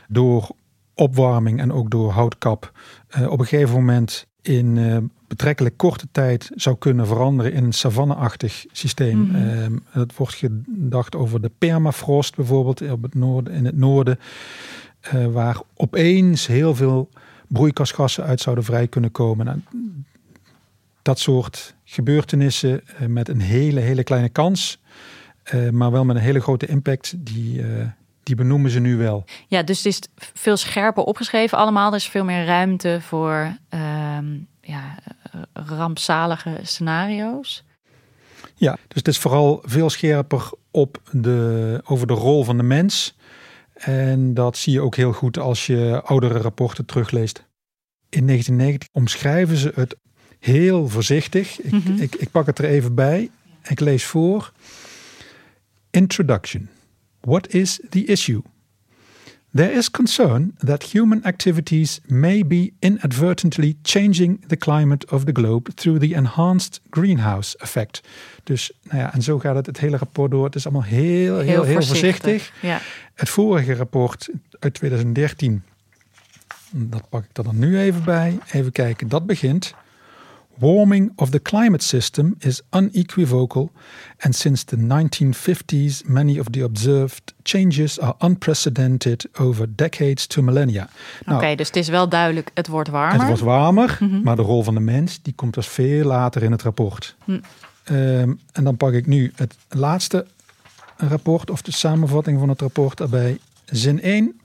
door 0.09 0.49
opwarming 0.95 1.61
en 1.61 1.73
ook 1.73 1.91
door 1.91 2.11
houtkap 2.11 2.73
uh, 3.19 3.31
op 3.31 3.39
een 3.39 3.47
gegeven 3.47 3.75
moment 3.75 4.27
in 4.43 4.77
uh, 4.77 4.97
betrekkelijk 5.29 5.77
korte 5.77 6.09
tijd 6.13 6.51
zou 6.55 6.77
kunnen 6.77 7.07
veranderen 7.07 7.53
in 7.53 7.65
een 7.65 7.73
savanneachtig 7.73 8.65
systeem. 8.73 9.19
Mm 9.19 9.31
-hmm. 9.31 9.73
uh, 9.73 9.79
het 9.91 10.17
wordt 10.17 10.35
gedacht 10.35 11.17
over 11.17 11.41
de 11.41 11.51
permafrost 11.59 12.37
bijvoorbeeld 12.37 12.91
op 12.91 13.03
het 13.03 13.15
noorden, 13.15 13.53
in 13.53 13.65
het 13.65 13.77
noorden, 13.77 14.19
uh, 15.15 15.27
waar 15.27 15.61
opeens 15.75 16.47
heel 16.47 16.75
veel 16.75 17.09
broeikasgassen 17.49 18.25
uit 18.25 18.41
zouden 18.41 18.65
vrij 18.65 18.89
kunnen 18.89 19.11
komen. 19.11 19.47
Nou, 19.47 19.59
dat 21.07 21.19
soort 21.19 21.75
gebeurtenissen 21.85 22.83
met 23.07 23.29
een 23.29 23.41
hele, 23.41 23.81
hele 23.81 24.03
kleine 24.03 24.29
kans, 24.29 24.81
maar 25.71 25.91
wel 25.91 26.05
met 26.05 26.17
een 26.17 26.23
hele 26.23 26.41
grote 26.41 26.67
impact, 26.67 27.15
die, 27.17 27.65
die 28.23 28.35
benoemen 28.35 28.71
ze 28.71 28.81
nu 28.81 28.97
wel. 28.97 29.25
Ja, 29.49 29.63
dus 29.63 29.77
het 29.77 29.87
is 29.87 30.01
veel 30.17 30.57
scherper 30.57 31.03
opgeschreven 31.03 31.59
allemaal. 31.59 31.91
Er 31.91 31.97
is 31.97 32.09
veel 32.09 32.25
meer 32.25 32.45
ruimte 32.45 32.99
voor 33.01 33.57
um, 33.71 34.49
ja, 34.61 34.99
rampzalige 35.53 36.59
scenario's. 36.63 37.65
Ja, 38.55 38.73
dus 38.73 38.97
het 38.97 39.09
is 39.09 39.19
vooral 39.19 39.63
veel 39.65 39.91
scherper 39.91 40.51
op 40.71 41.01
de, 41.11 41.81
over 41.85 42.07
de 42.07 42.13
rol 42.13 42.45
van 42.45 42.57
de 42.57 42.63
mens. 42.63 43.17
En 43.75 44.35
dat 44.35 44.57
zie 44.57 44.73
je 44.73 44.81
ook 44.81 44.97
heel 44.97 45.13
goed 45.13 45.39
als 45.39 45.67
je 45.67 46.01
oudere 46.05 46.39
rapporten 46.39 46.85
terugleest. 46.85 47.39
In 48.09 48.27
1990 48.27 48.89
omschrijven 48.93 49.57
ze 49.57 49.73
het 49.75 49.97
heel 50.47 50.89
voorzichtig. 50.89 51.61
Ik, 51.61 51.73
mm 51.73 51.81
-hmm. 51.85 52.01
ik, 52.01 52.15
ik 52.15 52.31
pak 52.31 52.47
het 52.47 52.59
er 52.59 52.65
even 52.65 52.95
bij. 52.95 53.31
Ik 53.69 53.81
lees 53.81 54.05
voor. 54.05 54.53
Introduction. 55.91 56.69
What 57.21 57.55
is 57.55 57.81
the 57.89 58.05
issue? 58.05 58.43
There 59.55 59.73
is 59.73 59.91
concern 59.91 60.55
that 60.65 60.83
human 60.83 61.25
activities 61.25 62.01
may 62.07 62.47
be 62.47 62.73
inadvertently 62.81 63.77
changing 63.83 64.45
the 64.49 64.57
climate 64.57 65.07
of 65.11 65.25
the 65.25 65.33
globe 65.33 65.75
through 65.75 66.01
the 66.01 66.15
enhanced 66.15 66.81
greenhouse 66.91 67.59
effect. 67.59 68.01
Dus, 68.45 68.73
nou 68.83 68.99
ja, 68.99 69.15
en 69.15 69.23
zo 69.23 69.39
gaat 69.39 69.55
het 69.55 69.67
het 69.67 69.79
hele 69.79 69.97
rapport 69.97 70.31
door. 70.31 70.45
Het 70.45 70.55
is 70.55 70.65
allemaal 70.65 70.83
heel, 70.83 71.39
heel, 71.39 71.63
heel, 71.63 71.83
voorzichtig. 71.83 72.53
Ja. 72.63 72.81
Het 73.15 73.29
vorige 73.29 73.75
rapport 73.75 74.29
uit 74.59 74.75
2013, 74.75 75.63
dat 76.71 77.09
pak 77.09 77.25
ik 77.25 77.37
er 77.37 77.45
dan 77.45 77.59
nu 77.59 77.79
even 77.79 78.05
bij. 78.05 78.39
Even 78.53 78.73
kijken, 78.73 79.09
dat 79.09 79.27
begint. 79.27 79.75
Warming 80.59 81.13
of 81.17 81.31
the 81.31 81.43
climate 81.43 81.85
system 81.85 82.35
is 82.39 82.63
unequivocal, 82.71 83.71
and 84.19 84.35
since 84.35 84.65
the 84.65 84.77
1950s, 84.77 86.03
many 86.07 86.39
of 86.39 86.47
the 86.51 86.65
observed 86.65 87.35
changes 87.43 88.01
are 88.01 88.15
unprecedented 88.19 89.27
over 89.39 89.67
decades 89.75 90.27
to 90.27 90.43
millennia. 90.43 90.89
Oké, 91.27 91.41
Nou, 91.41 91.57
dus 91.57 91.67
het 91.67 91.77
is 91.77 91.89
wel 91.89 92.09
duidelijk, 92.09 92.51
het 92.55 92.67
wordt 92.69 92.89
warmer. 92.89 93.19
het 93.19 93.27
wordt 93.27 93.43
warmer, 93.43 93.99
maar 94.23 94.37
de 94.37 94.43
rol 94.43 94.63
van 94.63 94.75
de 94.75 94.81
mens 94.81 95.23
die 95.23 95.35
komt 95.35 95.55
dus 95.55 95.67
veel 95.67 96.05
later 96.05 96.43
in 96.43 96.53
het 96.53 96.63
rapport. 96.63 97.17
Hm. 97.25 97.39
Ehm, 97.85 98.33
en 98.53 98.65
dan 98.65 98.77
pak 98.77 98.93
ik 98.93 99.07
nu 99.07 99.33
het 99.35 99.57
laatste 99.69 100.27
rapport 100.97 101.51
of 101.51 101.63
de 101.63 101.73
samenvatting 101.73 102.39
van 102.39 102.49
het 102.49 102.61
rapport 102.61 103.01
erbij. 103.01 103.39
Zin 103.65 104.01
1. 104.03 104.41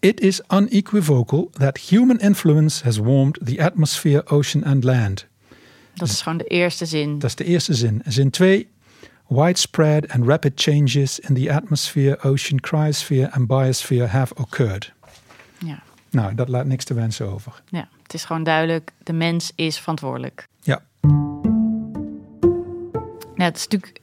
It 0.00 0.20
is 0.20 0.40
unequivocal 0.46 1.50
that 1.52 1.78
human 1.78 2.18
influence 2.18 2.84
has 2.84 2.98
warmed 2.98 3.38
the 3.44 3.62
atmosphere, 3.62 4.22
ocean 4.26 4.64
and 4.64 4.84
land. 4.84 5.26
Dat 5.94 6.08
is 6.08 6.22
gewoon 6.22 6.38
de 6.38 6.44
eerste 6.44 6.86
zin. 6.86 7.18
Dat 7.18 7.30
is 7.30 7.36
de 7.36 7.44
eerste 7.44 7.74
zin. 7.74 8.02
Zin 8.06 8.30
2. 8.30 8.68
Widespread 9.26 10.08
and 10.08 10.26
rapid 10.26 10.52
changes 10.54 11.18
in 11.18 11.34
the 11.34 11.52
atmosphere, 11.52 12.18
ocean, 12.22 12.60
cryosphere 12.60 13.30
and 13.32 13.46
biosphere 13.46 14.06
have 14.06 14.34
occurred. 14.34 14.92
Ja. 15.58 15.82
Nou, 16.10 16.34
dat 16.34 16.48
laat 16.48 16.66
niks 16.66 16.84
te 16.84 16.94
wensen 16.94 17.32
over. 17.32 17.62
ja, 17.68 17.88
het 18.02 18.14
is 18.14 18.24
gewoon 18.24 18.42
duidelijk, 18.42 18.90
de 19.02 19.12
mens 19.12 19.52
is 19.54 19.78
verantwoordelijk. 19.78 20.46
Ja, 20.62 20.82
Ja, 23.38 23.44
het 23.44 23.56
is 23.56 23.68
natuurlijk 23.68 24.00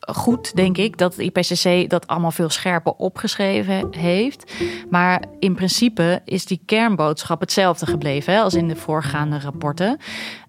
goed, 0.00 0.56
denk 0.56 0.76
ik, 0.76 0.98
dat 0.98 1.16
het 1.16 1.36
IPCC 1.36 1.90
dat 1.90 2.06
allemaal 2.06 2.30
veel 2.30 2.48
scherper 2.48 2.92
opgeschreven 2.92 3.86
heeft. 3.90 4.52
Maar 4.90 5.24
in 5.38 5.54
principe 5.54 6.22
is 6.24 6.46
die 6.46 6.60
kernboodschap 6.66 7.40
hetzelfde 7.40 7.86
gebleven 7.86 8.32
hè, 8.32 8.40
als 8.40 8.54
in 8.54 8.68
de 8.68 8.76
voorgaande 8.76 9.38
rapporten. 9.38 9.98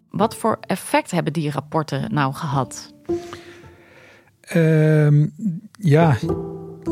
Wat 0.10 0.36
voor 0.36 0.58
effect 0.62 1.12
hebben 1.12 1.34
die 1.34 1.52
rapporten 1.52 2.14
nou 2.14 2.34
gehad? 2.34 2.94
Ehm, 4.42 5.28
ja, 5.80 6.18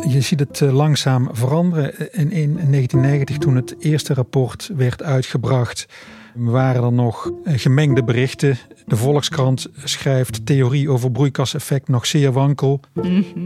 je 0.08 0.22
ziet 0.22 0.40
het 0.40 0.62
eh, 0.62 0.74
langzaam 0.74 1.30
veranderen. 1.32 2.14
In 2.14 2.30
1990, 2.30 3.38
toen 3.38 3.56
het 3.56 3.76
eerste 3.80 4.14
rapport 4.14 4.70
werd 4.76 5.04
uitgebracht, 5.04 5.88
waren 6.36 6.84
er 6.84 6.92
nog 6.92 7.32
eh, 7.44 7.54
gemengde 7.58 8.04
berichten. 8.04 8.58
De 8.86 8.96
Volkskrant 8.96 9.68
schrijft 9.84 10.46
theorie 10.46 10.90
over 10.90 11.12
broeikaseffect 11.12 11.88
nog 11.88 12.06
zeer 12.06 12.32
wankel. 12.32 12.80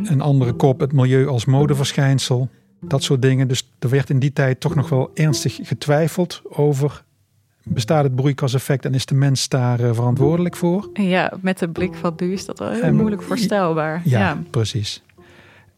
Een 0.04 0.22
andere 0.22 0.54
kop, 0.54 0.80
het 0.80 0.94
milieu 0.94 1.28
als 1.28 1.46
modeverschijnsel. 1.46 2.50
Dat 2.80 3.04
soort 3.04 3.22
dingen. 3.22 3.48
Dus 3.48 3.72
er 3.80 3.90
werd 3.90 4.10
in 4.10 4.20
die 4.20 4.34
tijd 4.34 4.60
toch 4.60 4.76
nog 4.76 4.90
wel 4.90 5.12
ernstig 5.14 5.60
getwijfeld 5.62 6.42
over... 6.50 7.04
bestaat 7.64 8.04
het 8.04 8.16
broeikaseffect 8.16 8.86
en 8.86 8.94
is 8.94 9.06
de 9.06 9.16
mens 9.16 9.50
daar 9.50 9.80
eh, 9.80 9.94
verantwoordelijk 9.94 10.56
voor? 10.56 10.90
Ja, 10.94 11.34
met 11.42 11.60
de 11.60 11.70
blik 11.70 11.96
van 11.96 12.14
nu 12.18 12.34
is 12.34 12.46
dat 12.46 12.60
wel 12.60 12.70
heel 12.70 12.94
moeilijk 12.94 13.22
voorstelbaar. 13.22 14.02
Ja, 14.06 14.44
precies. 14.50 15.04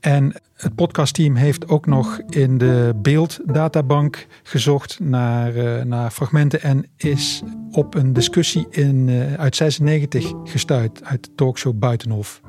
En 0.06 0.34
het 0.56 0.76
podcastteam 0.76 1.36
heeft 1.36 1.68
ook 1.68 1.86
nog 1.86 2.20
in 2.30 2.58
de 2.58 2.94
beelddatabank 2.96 4.28
gezocht 4.44 5.00
naar, 5.00 5.56
eh, 5.56 5.84
naar 5.84 6.12
fragmenten 6.12 6.62
en 6.62 6.86
is 6.98 7.42
op 7.72 7.96
een 7.96 8.14
discussie 8.14 8.68
in, 8.70 9.10
eh, 9.10 9.34
uit 9.34 9.56
96 9.56 10.34
gestuurd 10.44 11.04
uit 11.04 11.24
de 11.24 11.30
talkshow 11.36 11.80
Buitenhof. 11.80 12.42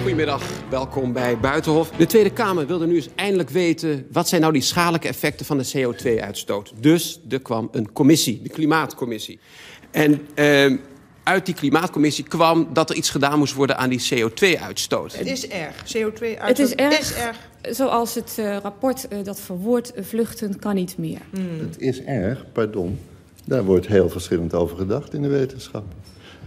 Goedemiddag, 0.00 0.42
welkom 0.68 1.12
bij 1.12 1.38
Buitenhof. 1.38 1.90
De 1.90 2.06
Tweede 2.06 2.30
Kamer 2.30 2.66
wilde 2.66 2.86
nu 2.86 2.94
eens 2.94 3.08
eindelijk 3.14 3.50
weten... 3.50 4.06
wat 4.12 4.28
zijn 4.28 4.40
nou 4.40 4.52
die 4.52 4.62
schadelijke 4.62 5.08
effecten 5.08 5.46
van 5.46 5.58
de 5.58 5.70
CO2-uitstoot. 5.76 6.72
Dus 6.80 7.20
er 7.28 7.40
kwam 7.40 7.68
een 7.72 7.92
commissie, 7.92 8.40
de 8.42 8.48
Klimaatcommissie. 8.48 9.38
En 9.90 10.26
eh, 10.34 10.72
uit 11.22 11.46
die 11.46 11.54
Klimaatcommissie 11.54 12.24
kwam 12.24 12.68
dat 12.72 12.90
er 12.90 12.96
iets 12.96 13.10
gedaan 13.10 13.38
moest 13.38 13.54
worden 13.54 13.76
aan 13.78 13.88
die 13.88 14.00
CO2-uitstoot. 14.14 15.16
Het 15.16 15.26
is 15.26 15.48
erg. 15.48 15.74
CO2-uitstoot 15.76 16.48
Het 16.48 16.58
is 16.58 16.74
erg. 16.74 16.98
is 16.98 17.14
erg. 17.14 17.36
Zoals 17.62 18.14
het 18.14 18.36
eh, 18.38 18.56
rapport 18.56 19.08
eh, 19.08 19.18
dat 19.24 19.40
verwoordt, 19.40 19.92
eh, 19.92 20.04
vluchten 20.04 20.58
kan 20.58 20.74
niet 20.74 20.98
meer. 20.98 21.20
Het 21.60 21.78
is 21.78 22.02
erg, 22.02 22.44
pardon. 22.52 22.98
Daar 23.44 23.64
wordt 23.64 23.86
heel 23.86 24.08
verschillend 24.08 24.54
over 24.54 24.76
gedacht 24.76 25.14
in 25.14 25.22
de 25.22 25.28
wetenschap. 25.28 25.84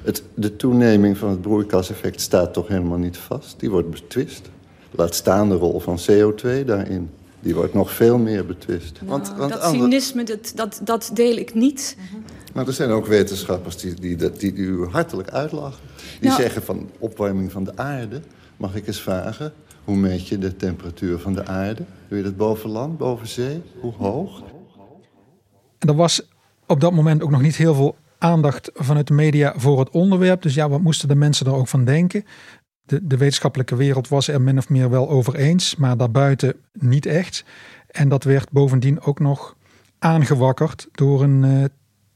Het, 0.01 0.23
de 0.33 0.55
toeneming 0.55 1.17
van 1.17 1.29
het 1.29 1.41
broeikaseffect 1.41 2.21
staat 2.21 2.53
toch 2.53 2.67
helemaal 2.67 2.97
niet 2.97 3.17
vast. 3.17 3.59
Die 3.59 3.69
wordt 3.69 3.89
betwist. 3.89 4.49
Laat 4.91 5.15
staan 5.15 5.49
de 5.49 5.55
rol 5.55 5.79
van 5.79 5.99
CO2 6.11 6.65
daarin. 6.65 7.09
Die 7.43 7.55
wordt 7.55 7.73
nog 7.73 7.91
veel 7.91 8.17
meer 8.17 8.45
betwist. 8.45 8.99
Want, 9.05 9.33
want 9.37 9.51
dat 9.51 9.61
andere- 9.61 9.83
cynisme, 9.83 10.23
dat, 10.23 10.51
dat, 10.55 10.79
dat 10.83 11.11
deel 11.13 11.35
ik 11.37 11.53
niet. 11.53 11.97
Maar 12.53 12.67
er 12.67 12.73
zijn 12.73 12.89
ook 12.89 13.05
wetenschappers 13.05 13.77
die, 13.77 13.93
die, 13.93 14.15
die, 14.15 14.31
die, 14.31 14.53
die 14.53 14.65
u 14.65 14.87
hartelijk 14.87 15.29
uitlachen. 15.29 15.79
Die 16.19 16.29
Nou- 16.29 16.41
zeggen 16.41 16.63
van 16.63 16.89
opwarming 16.99 17.51
van 17.51 17.63
de 17.63 17.77
aarde. 17.77 18.21
Mag 18.57 18.75
ik 18.75 18.87
eens 18.87 19.01
vragen, 19.01 19.53
hoe 19.83 19.95
meet 19.95 20.27
je 20.27 20.37
de 20.37 20.55
temperatuur 20.55 21.19
van 21.19 21.33
de 21.33 21.45
aarde? 21.45 21.81
Doe 22.07 22.17
je 22.17 22.23
dat 22.23 22.37
boven 22.37 22.69
land, 22.69 22.97
boven 22.97 23.27
zee? 23.27 23.61
Hoe 23.79 23.93
hoog? 23.93 24.41
En 25.79 25.87
er 25.87 25.95
was 25.95 26.21
op 26.67 26.79
dat 26.81 26.93
moment 26.93 27.23
ook 27.23 27.31
nog 27.31 27.41
niet 27.41 27.55
heel 27.55 27.73
veel 27.73 27.95
aandacht 28.17 28.69
vanuit 28.73 29.07
de 29.07 29.13
media 29.13 29.53
voor 29.57 29.79
het 29.79 29.89
onderwerp. 29.89 30.41
Dus 30.41 30.53
ja, 30.53 30.69
wat 30.69 30.81
moesten 30.81 31.07
de 31.07 31.15
mensen 31.15 31.45
er 31.45 31.53
ook 31.55 31.67
van 31.67 31.85
denken? 31.85 32.25
De, 32.85 33.07
de 33.07 33.17
wetenschappelijke 33.17 33.75
wereld 33.75 34.07
was 34.07 34.27
er 34.27 34.41
min 34.41 34.57
of 34.57 34.69
meer 34.69 34.89
wel 34.89 35.09
over 35.09 35.35
eens, 35.35 35.75
maar 35.75 35.97
daarbuiten 35.97 36.55
niet 36.73 37.05
echt. 37.05 37.45
En 37.87 38.09
dat 38.09 38.23
werd 38.23 38.51
bovendien 38.51 39.01
ook 39.01 39.19
nog 39.19 39.55
aangewakkerd 39.99 40.87
door 40.91 41.23
een 41.23 41.43
eh, 41.43 41.63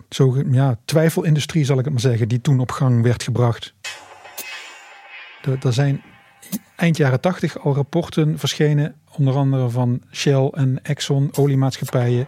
zo, 0.10 0.44
ja, 0.52 0.80
twijfelindustrie, 0.86 1.66
zal 1.66 1.78
ik 1.78 1.84
het 1.84 1.94
maar 1.94 2.02
zeggen, 2.02 2.28
die 2.28 2.42
toen 2.42 2.60
op 2.60 2.72
gang 2.72 3.04
werd 3.04 3.24
gebracht. 3.24 3.74
Er 5.64 5.74
zijn 5.74 6.02
eind 6.76 6.98
jaren 6.98 7.22
tachtig 7.22 7.60
al 7.60 7.76
rapporten 7.76 8.40
verschenen, 8.40 8.96
onder 9.18 9.36
andere 9.36 9.70
van 9.70 10.02
Shell 10.12 10.50
en 10.54 10.80
Exxon, 10.84 11.30
oliemaatschappijen, 11.36 12.28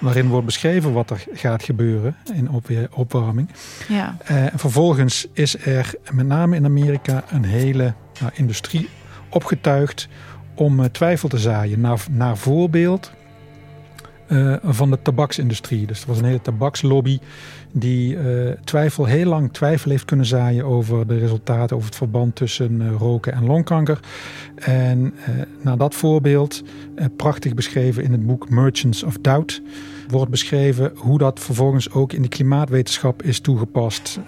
waarin 0.00 0.28
wordt 0.28 0.46
beschreven 0.46 0.92
wat 0.92 1.10
er 1.10 1.24
gaat 1.32 1.62
gebeuren 1.62 2.16
in 2.34 2.48
opwarming. 2.90 3.48
Ja. 3.88 4.16
Eh, 4.24 4.52
en 4.52 4.58
vervolgens 4.58 5.26
is 5.32 5.66
er 5.66 5.94
met 6.12 6.26
name 6.26 6.56
in 6.56 6.64
Amerika 6.64 7.24
een 7.28 7.44
hele 7.44 7.94
nou, 8.20 8.32
industrie 8.34 8.88
opgetuigd 9.28 10.08
om 10.54 10.80
eh, 10.80 10.86
twijfel 10.86 11.28
te 11.28 11.38
zaaien. 11.38 11.80
Naar, 11.80 12.04
naar 12.10 12.36
voorbeeld 12.36 13.12
eh, 14.34 14.54
van 14.62 14.90
de 14.90 14.98
tabaksindustrie. 15.02 15.86
Dus 15.86 16.00
er 16.00 16.06
was 16.06 16.18
een 16.18 16.24
hele 16.24 16.40
tabakslobby 16.40 17.18
die 17.72 18.16
eh, 18.16 18.50
twijfel, 18.64 19.04
heel 19.04 19.28
lang 19.28 19.52
twijfel 19.52 19.90
heeft 19.90 20.04
kunnen 20.04 20.26
zaaien 20.26 20.64
over 20.64 21.06
de 21.06 21.18
resultaten, 21.18 21.76
over 21.76 21.88
het 21.88 21.98
verband 21.98 22.36
tussen 22.36 22.82
eh, 22.82 22.94
roken 22.98 23.32
en 23.32 23.46
longkanker. 23.46 24.00
En 24.54 25.14
naar 25.62 25.76
dat 25.76 25.94
voorbeeld, 25.94 26.62
prachtig 27.16 27.54
beschreven 27.54 28.04
in 28.04 28.12
het 28.12 28.26
boek 28.26 28.50
Merchants 28.50 29.02
of 29.02 29.16
Doubt, 29.20 29.62
wordt 30.08 30.30
beschreven 30.30 30.92
hoe 30.94 31.18
dat 31.18 31.40
vervolgens 31.40 31.90
ook 31.90 32.12
in 32.12 32.22
de 32.22 32.28
klimaatwetenschap 32.28 33.22
is 33.22 33.40
toegepast. 33.40 34.18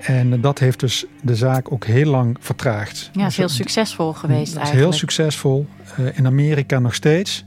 En 0.00 0.40
dat 0.40 0.58
heeft 0.58 0.80
dus 0.80 1.04
de 1.22 1.36
zaak 1.36 1.72
ook 1.72 1.84
heel 1.84 2.10
lang 2.10 2.36
vertraagd. 2.40 3.10
Ja, 3.12 3.26
is 3.26 3.36
heel 3.36 3.48
succesvol 3.48 4.12
geweest 4.12 4.38
Dat 4.38 4.48
is 4.48 4.54
eigenlijk. 4.54 4.84
heel 4.84 4.98
succesvol. 4.98 5.66
In 6.14 6.26
Amerika 6.26 6.78
nog 6.78 6.94
steeds. 6.94 7.44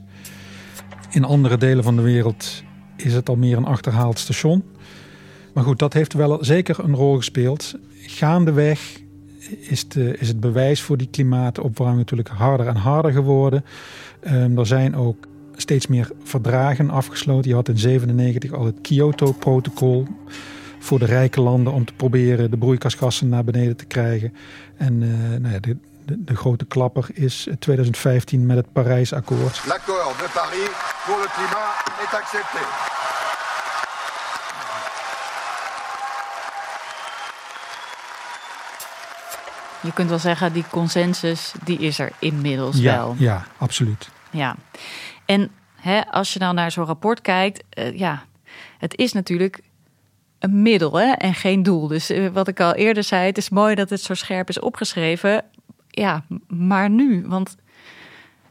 In 1.14 1.24
andere 1.24 1.56
delen 1.56 1.84
van 1.84 1.96
de 1.96 2.02
wereld 2.02 2.62
is 2.96 3.14
het 3.14 3.28
al 3.28 3.36
meer 3.36 3.56
een 3.56 3.64
achterhaald 3.64 4.18
station. 4.18 4.64
Maar 5.52 5.64
goed, 5.64 5.78
dat 5.78 5.92
heeft 5.92 6.12
wel 6.12 6.44
zeker 6.44 6.78
een 6.78 6.94
rol 6.94 7.16
gespeeld. 7.16 7.74
Gaandeweg 8.00 9.00
is, 9.60 9.88
de, 9.88 10.18
is 10.18 10.28
het 10.28 10.40
bewijs 10.40 10.80
voor 10.80 10.96
die 10.96 11.08
klimaatopwarming 11.10 11.98
natuurlijk 11.98 12.28
harder 12.28 12.66
en 12.66 12.76
harder 12.76 13.12
geworden. 13.12 13.64
Ehm, 14.20 14.58
er 14.58 14.66
zijn 14.66 14.96
ook 14.96 15.26
steeds 15.56 15.86
meer 15.86 16.10
verdragen 16.22 16.90
afgesloten. 16.90 17.48
Je 17.48 17.56
had 17.56 17.68
in 17.68 17.78
97 17.78 18.52
al 18.52 18.64
het 18.64 18.80
Kyoto-protocol 18.80 20.06
voor 20.78 20.98
de 20.98 21.04
rijke 21.04 21.40
landen 21.40 21.72
om 21.72 21.84
te 21.84 21.94
proberen 21.94 22.50
de 22.50 22.58
broeikasgassen 22.58 23.28
naar 23.28 23.44
beneden 23.44 23.76
te 23.76 23.84
krijgen. 23.84 24.32
En 24.76 25.02
eh, 25.02 25.40
nou 25.40 25.54
ja, 25.54 25.74
de, 26.04 26.24
de 26.24 26.36
grote 26.36 26.64
klapper 26.64 27.06
is 27.12 27.48
2015 27.58 28.46
met 28.46 28.56
het 28.56 28.72
Parijsakkoord. 28.72 29.62
L'accord 29.66 30.18
de 30.18 30.28
Paris 30.34 30.68
pour 31.06 31.16
le 31.18 31.28
climat 31.34 31.70
est 32.02 32.14
accepté. 32.14 32.92
Je 39.80 39.92
kunt 39.92 40.08
wel 40.08 40.18
zeggen, 40.18 40.52
die 40.52 40.64
consensus 40.70 41.52
die 41.64 41.78
is 41.78 41.98
er 41.98 42.12
inmiddels 42.18 42.78
Ja, 42.78 42.96
wel. 42.96 43.14
ja, 43.18 43.44
absoluut. 43.58 44.08
Ja. 44.30 44.56
En 45.24 45.50
hè, 45.74 46.00
als 46.10 46.32
je 46.32 46.38
dan 46.38 46.54
naar 46.54 46.70
zo'n 46.70 46.84
rapport 46.84 47.20
kijkt, 47.20 47.62
uh, 47.78 47.98
ja, 47.98 48.24
het 48.78 48.96
is 48.96 49.12
natuurlijk 49.12 49.60
een 50.38 50.62
middel 50.62 50.92
hè, 50.98 51.12
en 51.12 51.34
geen 51.34 51.62
doel. 51.62 51.86
Dus 51.88 52.10
uh, 52.10 52.28
wat 52.32 52.48
ik 52.48 52.60
al 52.60 52.74
eerder 52.74 53.04
zei, 53.04 53.26
het 53.26 53.38
is 53.38 53.48
mooi 53.48 53.74
dat 53.74 53.90
het 53.90 54.00
zo 54.00 54.14
scherp 54.14 54.48
is 54.48 54.60
opgeschreven. 54.60 55.44
Ja, 55.94 56.24
maar 56.48 56.90
nu, 56.90 57.24
want 57.26 57.56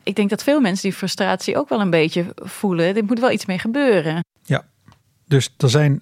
ik 0.04 0.16
denk 0.16 0.30
dat 0.30 0.44
veel 0.44 0.62
mensen 0.62 0.90
die 0.90 0.98
frustratie 0.98 1.58
ook 1.58 1.70
wel 1.70 1.82
een 1.82 1.90
beetje 1.90 2.26
voelen. 2.36 2.96
Er 2.96 3.04
moet 3.06 3.20
wel 3.20 3.32
iets 3.32 3.46
mee 3.46 3.60
gebeuren. 3.60 4.24
Ja, 4.44 4.66
dus 5.28 5.54
er 5.58 5.70
zijn 5.70 6.02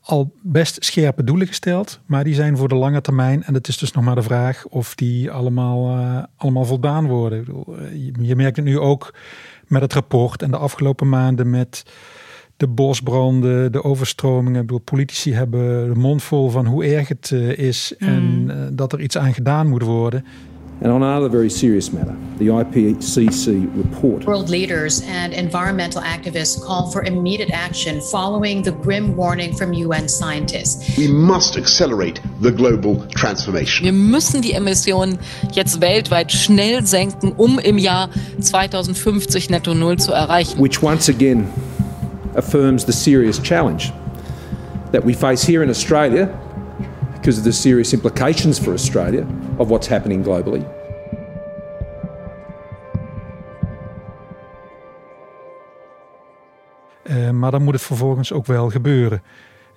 al 0.00 0.32
best 0.42 0.84
scherpe 0.84 1.24
doelen 1.24 1.46
gesteld, 1.46 2.00
maar 2.06 2.24
die 2.24 2.34
zijn 2.34 2.56
voor 2.56 2.68
de 2.68 2.74
lange 2.74 3.00
termijn. 3.00 3.42
En 3.42 3.54
het 3.54 3.68
is 3.68 3.78
dus 3.78 3.92
nog 3.92 4.04
maar 4.04 4.14
de 4.14 4.22
vraag 4.22 4.66
of 4.66 4.94
die 4.94 5.30
allemaal, 5.30 5.98
uh, 5.98 6.22
allemaal 6.36 6.64
voldaan 6.64 7.06
worden. 7.06 7.44
Je, 7.92 8.12
je 8.20 8.36
merkt 8.36 8.56
het 8.56 8.64
nu 8.64 8.78
ook 8.78 9.14
met 9.66 9.82
het 9.82 9.92
rapport 9.92 10.42
en 10.42 10.50
de 10.50 10.56
afgelopen 10.56 11.08
maanden 11.08 11.50
met 11.50 11.84
de 12.56 12.68
bosbranden, 12.68 13.72
de 13.72 13.84
overstromingen. 13.84 14.60
Ik 14.60 14.66
bedoel, 14.66 14.80
politici 14.80 15.34
hebben 15.34 15.88
de 15.94 16.00
mond 16.00 16.22
vol 16.22 16.50
van 16.50 16.66
hoe 16.66 16.84
erg 16.84 17.08
het 17.08 17.30
uh, 17.30 17.58
is 17.58 17.94
mm. 17.98 18.08
en 18.08 18.44
uh, 18.48 18.66
dat 18.72 18.92
er 18.92 19.00
iets 19.00 19.18
aan 19.18 19.34
gedaan 19.34 19.68
moet 19.68 19.82
worden. 19.82 20.24
And 20.80 20.92
on 20.92 21.02
another 21.02 21.28
very 21.28 21.50
serious 21.50 21.92
matter, 21.92 22.16
the 22.38 22.48
IPCC 22.48 23.68
report. 23.76 24.24
World 24.26 24.48
leaders 24.48 25.02
and 25.02 25.34
environmental 25.34 26.00
activists 26.02 26.62
call 26.62 26.92
for 26.92 27.02
immediate 27.02 27.50
action 27.50 28.00
following 28.00 28.62
the 28.62 28.70
grim 28.70 29.16
warning 29.16 29.56
from 29.56 29.72
UN 29.72 30.08
scientists. 30.08 30.96
We 30.96 31.08
must 31.08 31.56
accelerate 31.56 32.20
the 32.40 32.52
global 32.52 33.04
transformation. 33.08 33.86
Wir 33.86 33.92
müssen 33.92 34.40
die 34.40 34.52
Emissionen 34.52 35.18
jetzt 35.52 35.80
weltweit 35.80 36.30
schnell 36.30 36.86
senken, 36.86 37.32
um 37.36 37.58
im 37.58 37.78
Jahr 37.78 38.08
2050 38.40 39.50
netto 39.50 39.74
null 39.74 39.96
zu 39.96 40.12
erreichen. 40.12 40.60
Which 40.60 40.80
once 40.80 41.08
again 41.08 41.48
affirms 42.36 42.84
the 42.84 42.92
serious 42.92 43.40
challenge 43.42 43.92
that 44.92 45.04
we 45.04 45.12
face 45.12 45.42
here 45.44 45.64
in 45.64 45.70
Australia 45.70 46.28
because 47.28 47.48
of 47.48 47.54
the 47.54 47.60
serious 47.60 47.92
implications 47.92 48.58
for 48.58 48.72
Australia 48.72 49.26
of 49.56 49.68
what's 49.68 49.88
happening 49.88 50.24
globally. 50.24 50.64
Uh, 57.04 57.30
maar 57.30 57.50
dan 57.50 57.62
moet 57.62 57.74
het 57.74 57.82
vervolgens 57.82 58.32
ook 58.32 58.46
wel 58.46 58.70
gebeuren. 58.70 59.22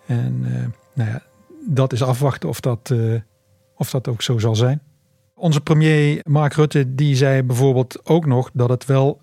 En 0.05 0.43
uh, 0.43 0.65
nou 0.93 1.09
ja, 1.09 1.21
dat 1.67 1.93
is 1.93 2.03
afwachten 2.03 2.49
of 2.49 2.59
dat, 2.59 2.89
uh, 2.93 3.19
of 3.75 3.89
dat 3.89 4.07
ook 4.07 4.21
zo 4.21 4.37
zal 4.37 4.55
zijn. 4.55 4.81
Onze 5.35 5.61
premier 5.61 6.19
Mark 6.23 6.53
Rutte 6.53 6.95
die 6.95 7.15
zei 7.15 7.43
bijvoorbeeld 7.43 7.99
ook 8.03 8.25
nog 8.25 8.49
dat 8.53 8.69
het 8.69 8.85
wel 8.85 9.20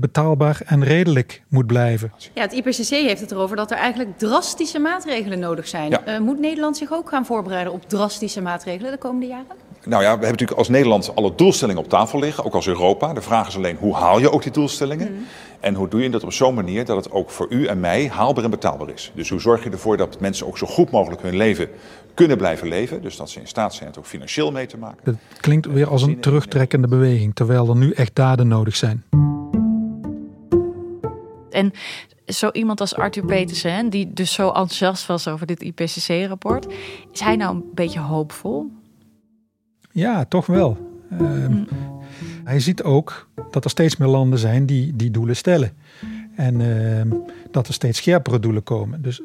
betaalbaar 0.00 0.60
en 0.66 0.84
redelijk 0.84 1.42
moet 1.48 1.66
blijven. 1.66 2.12
Ja, 2.34 2.42
het 2.42 2.52
IPCC 2.52 2.88
heeft 2.88 3.20
het 3.20 3.30
erover 3.30 3.56
dat 3.56 3.70
er 3.70 3.76
eigenlijk 3.76 4.18
drastische 4.18 4.78
maatregelen 4.78 5.38
nodig 5.38 5.68
zijn. 5.68 5.90
Ja. 5.90 6.02
Uh, 6.08 6.18
moet 6.18 6.38
Nederland 6.38 6.76
zich 6.76 6.92
ook 6.92 7.08
gaan 7.08 7.26
voorbereiden 7.26 7.72
op 7.72 7.88
drastische 7.88 8.40
maatregelen 8.40 8.92
de 8.92 8.98
komende 8.98 9.26
jaren? 9.26 9.46
Nou 9.84 10.02
ja, 10.02 10.08
we 10.08 10.08
hebben 10.08 10.30
natuurlijk 10.30 10.58
als 10.58 10.68
Nederland 10.68 11.14
alle 11.14 11.34
doelstellingen 11.34 11.82
op 11.82 11.88
tafel 11.88 12.18
liggen, 12.18 12.44
ook 12.44 12.54
als 12.54 12.66
Europa. 12.66 13.12
De 13.12 13.20
vraag 13.20 13.48
is 13.48 13.56
alleen 13.56 13.76
hoe 13.76 13.94
haal 13.94 14.18
je 14.18 14.32
ook 14.32 14.42
die 14.42 14.52
doelstellingen? 14.52 15.12
Mm. 15.12 15.24
En 15.60 15.74
hoe 15.74 15.88
doe 15.88 16.02
je 16.02 16.10
dat 16.10 16.24
op 16.24 16.32
zo'n 16.32 16.54
manier 16.54 16.84
dat 16.84 16.96
het 16.96 17.12
ook 17.12 17.30
voor 17.30 17.46
u 17.50 17.66
en 17.66 17.80
mij 17.80 18.08
haalbaar 18.08 18.44
en 18.44 18.50
betaalbaar 18.50 18.88
is? 18.88 19.12
Dus 19.14 19.28
hoe 19.28 19.40
zorg 19.40 19.64
je 19.64 19.70
ervoor 19.70 19.96
dat 19.96 20.20
mensen 20.20 20.46
ook 20.46 20.58
zo 20.58 20.66
goed 20.66 20.90
mogelijk 20.90 21.22
hun 21.22 21.36
leven 21.36 21.68
kunnen 22.14 22.36
blijven 22.36 22.68
leven? 22.68 23.02
Dus 23.02 23.16
dat 23.16 23.30
ze 23.30 23.40
in 23.40 23.46
staat 23.46 23.74
zijn 23.74 23.88
het 23.88 23.98
ook 23.98 24.06
financieel 24.06 24.52
mee 24.52 24.66
te 24.66 24.76
maken. 24.76 24.98
Dat 25.04 25.40
klinkt 25.40 25.66
weer 25.66 25.88
als 25.88 26.02
een 26.02 26.20
terugtrekkende 26.20 26.88
beweging, 26.88 27.34
terwijl 27.34 27.68
er 27.68 27.76
nu 27.76 27.92
echt 27.92 28.14
daden 28.14 28.48
nodig 28.48 28.76
zijn. 28.76 29.04
En 31.50 31.72
zo 32.26 32.50
iemand 32.52 32.80
als 32.80 32.94
Arthur 32.94 33.24
Petersen, 33.24 33.90
die 33.90 34.12
dus 34.12 34.32
zo 34.32 34.46
enthousiast 34.46 35.06
was 35.06 35.28
over 35.28 35.46
dit 35.46 35.62
IPCC-rapport, 35.62 36.66
is 37.12 37.20
hij 37.20 37.36
nou 37.36 37.56
een 37.56 37.64
beetje 37.74 38.00
hoopvol? 38.00 38.70
Ja, 39.92 40.24
toch 40.24 40.46
wel. 40.46 40.76
Uh, 41.12 41.20
mm. 41.20 41.66
Hij 42.44 42.60
ziet 42.60 42.82
ook 42.82 43.28
dat 43.50 43.64
er 43.64 43.70
steeds 43.70 43.96
meer 43.96 44.08
landen 44.08 44.38
zijn 44.38 44.66
die 44.66 44.96
die 44.96 45.10
doelen 45.10 45.36
stellen. 45.36 45.72
En 46.36 46.60
uh, 46.60 47.12
dat 47.50 47.68
er 47.68 47.74
steeds 47.74 47.98
scherpere 47.98 48.40
doelen 48.40 48.62
komen. 48.62 49.02
Dus 49.02 49.22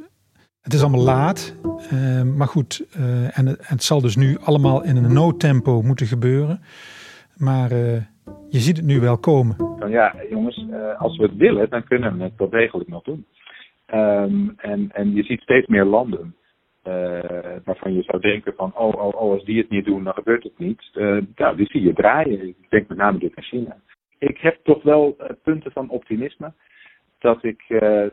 het 0.63 0.73
is 0.73 0.81
allemaal 0.81 1.01
laat. 1.01 1.53
Uh, 1.93 2.21
maar 2.21 2.47
goed, 2.47 2.85
eh, 2.91 3.37
en 3.37 3.45
het, 3.45 3.67
het, 3.67 3.83
zal 3.83 4.01
dus 4.01 4.15
nu 4.15 4.37
allemaal 4.39 4.83
in 4.83 4.95
een 4.95 5.13
noodtempo 5.13 5.81
moeten 5.81 6.07
gebeuren. 6.07 6.61
Maar 7.35 7.71
eh, 7.71 8.01
je 8.53 8.59
ziet 8.59 8.77
het 8.77 8.85
nu 8.85 8.99
wel 8.99 9.17
komen. 9.17 9.55
Van 9.79 9.89
ja, 9.89 10.15
jongens, 10.29 10.57
uh, 10.57 11.01
als 11.01 11.17
we 11.17 11.23
het 11.23 11.35
willen, 11.35 11.69
dan 11.69 11.83
kunnen 11.83 12.17
we 12.17 12.23
het 12.23 12.33
wel 12.37 12.49
degelijk 12.49 12.89
nog 12.89 13.03
doen. 13.03 13.25
Um, 13.93 14.53
en, 14.57 14.91
en 14.91 15.15
je 15.15 15.23
ziet 15.23 15.41
steeds 15.41 15.67
meer 15.67 15.83
landen 15.83 16.35
uh, 16.87 17.19
waarvan 17.63 17.93
je 17.93 18.03
zou 18.03 18.21
denken 18.21 18.53
van, 18.55 18.71
oh, 18.75 18.93
oh, 18.93 19.21
oh, 19.21 19.31
als 19.31 19.45
die 19.45 19.57
het 19.57 19.69
niet 19.69 19.85
doen, 19.85 20.03
dan 20.03 20.13
gebeurt 20.13 20.43
het 20.43 20.57
niet. 20.57 20.89
Uh, 20.93 21.21
nou, 21.35 21.55
die 21.55 21.67
zie 21.69 21.81
je 21.81 21.93
draaien. 21.93 22.47
Ik 22.47 22.55
denk 22.69 22.87
met 22.87 22.97
name 22.97 23.17
dit 23.17 23.35
in 23.35 23.43
China. 23.43 23.77
Ik 24.17 24.37
heb 24.37 24.59
toch 24.63 24.83
wel 24.83 25.17
punten 25.43 25.71
van 25.71 25.89
optimisme. 25.89 26.53
Dat 27.19 27.43
ik, 27.43 27.63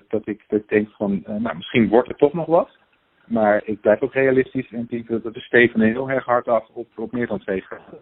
dat 0.09 0.27
ik, 0.27 0.45
denk 0.67 0.89
van, 0.91 1.23
nou, 1.27 1.57
misschien 1.57 1.89
wordt 1.89 2.09
het 2.09 2.19
toch 2.19 2.33
nog 2.33 2.47
wat. 2.47 2.79
Maar 3.27 3.63
ik 3.65 3.81
blijf 3.81 4.01
ook 4.01 4.13
realistisch 4.13 4.71
en 4.71 4.87
denk 4.89 5.09
dat 5.09 5.23
we 5.23 5.41
stevenen 5.41 5.89
heel 5.89 6.11
erg 6.11 6.25
hard 6.25 6.49
af 6.49 6.69
op, 6.73 6.87
op 6.97 7.13
meer 7.13 7.27
dan 7.27 7.39
twee 7.39 7.61
graden. 7.61 8.01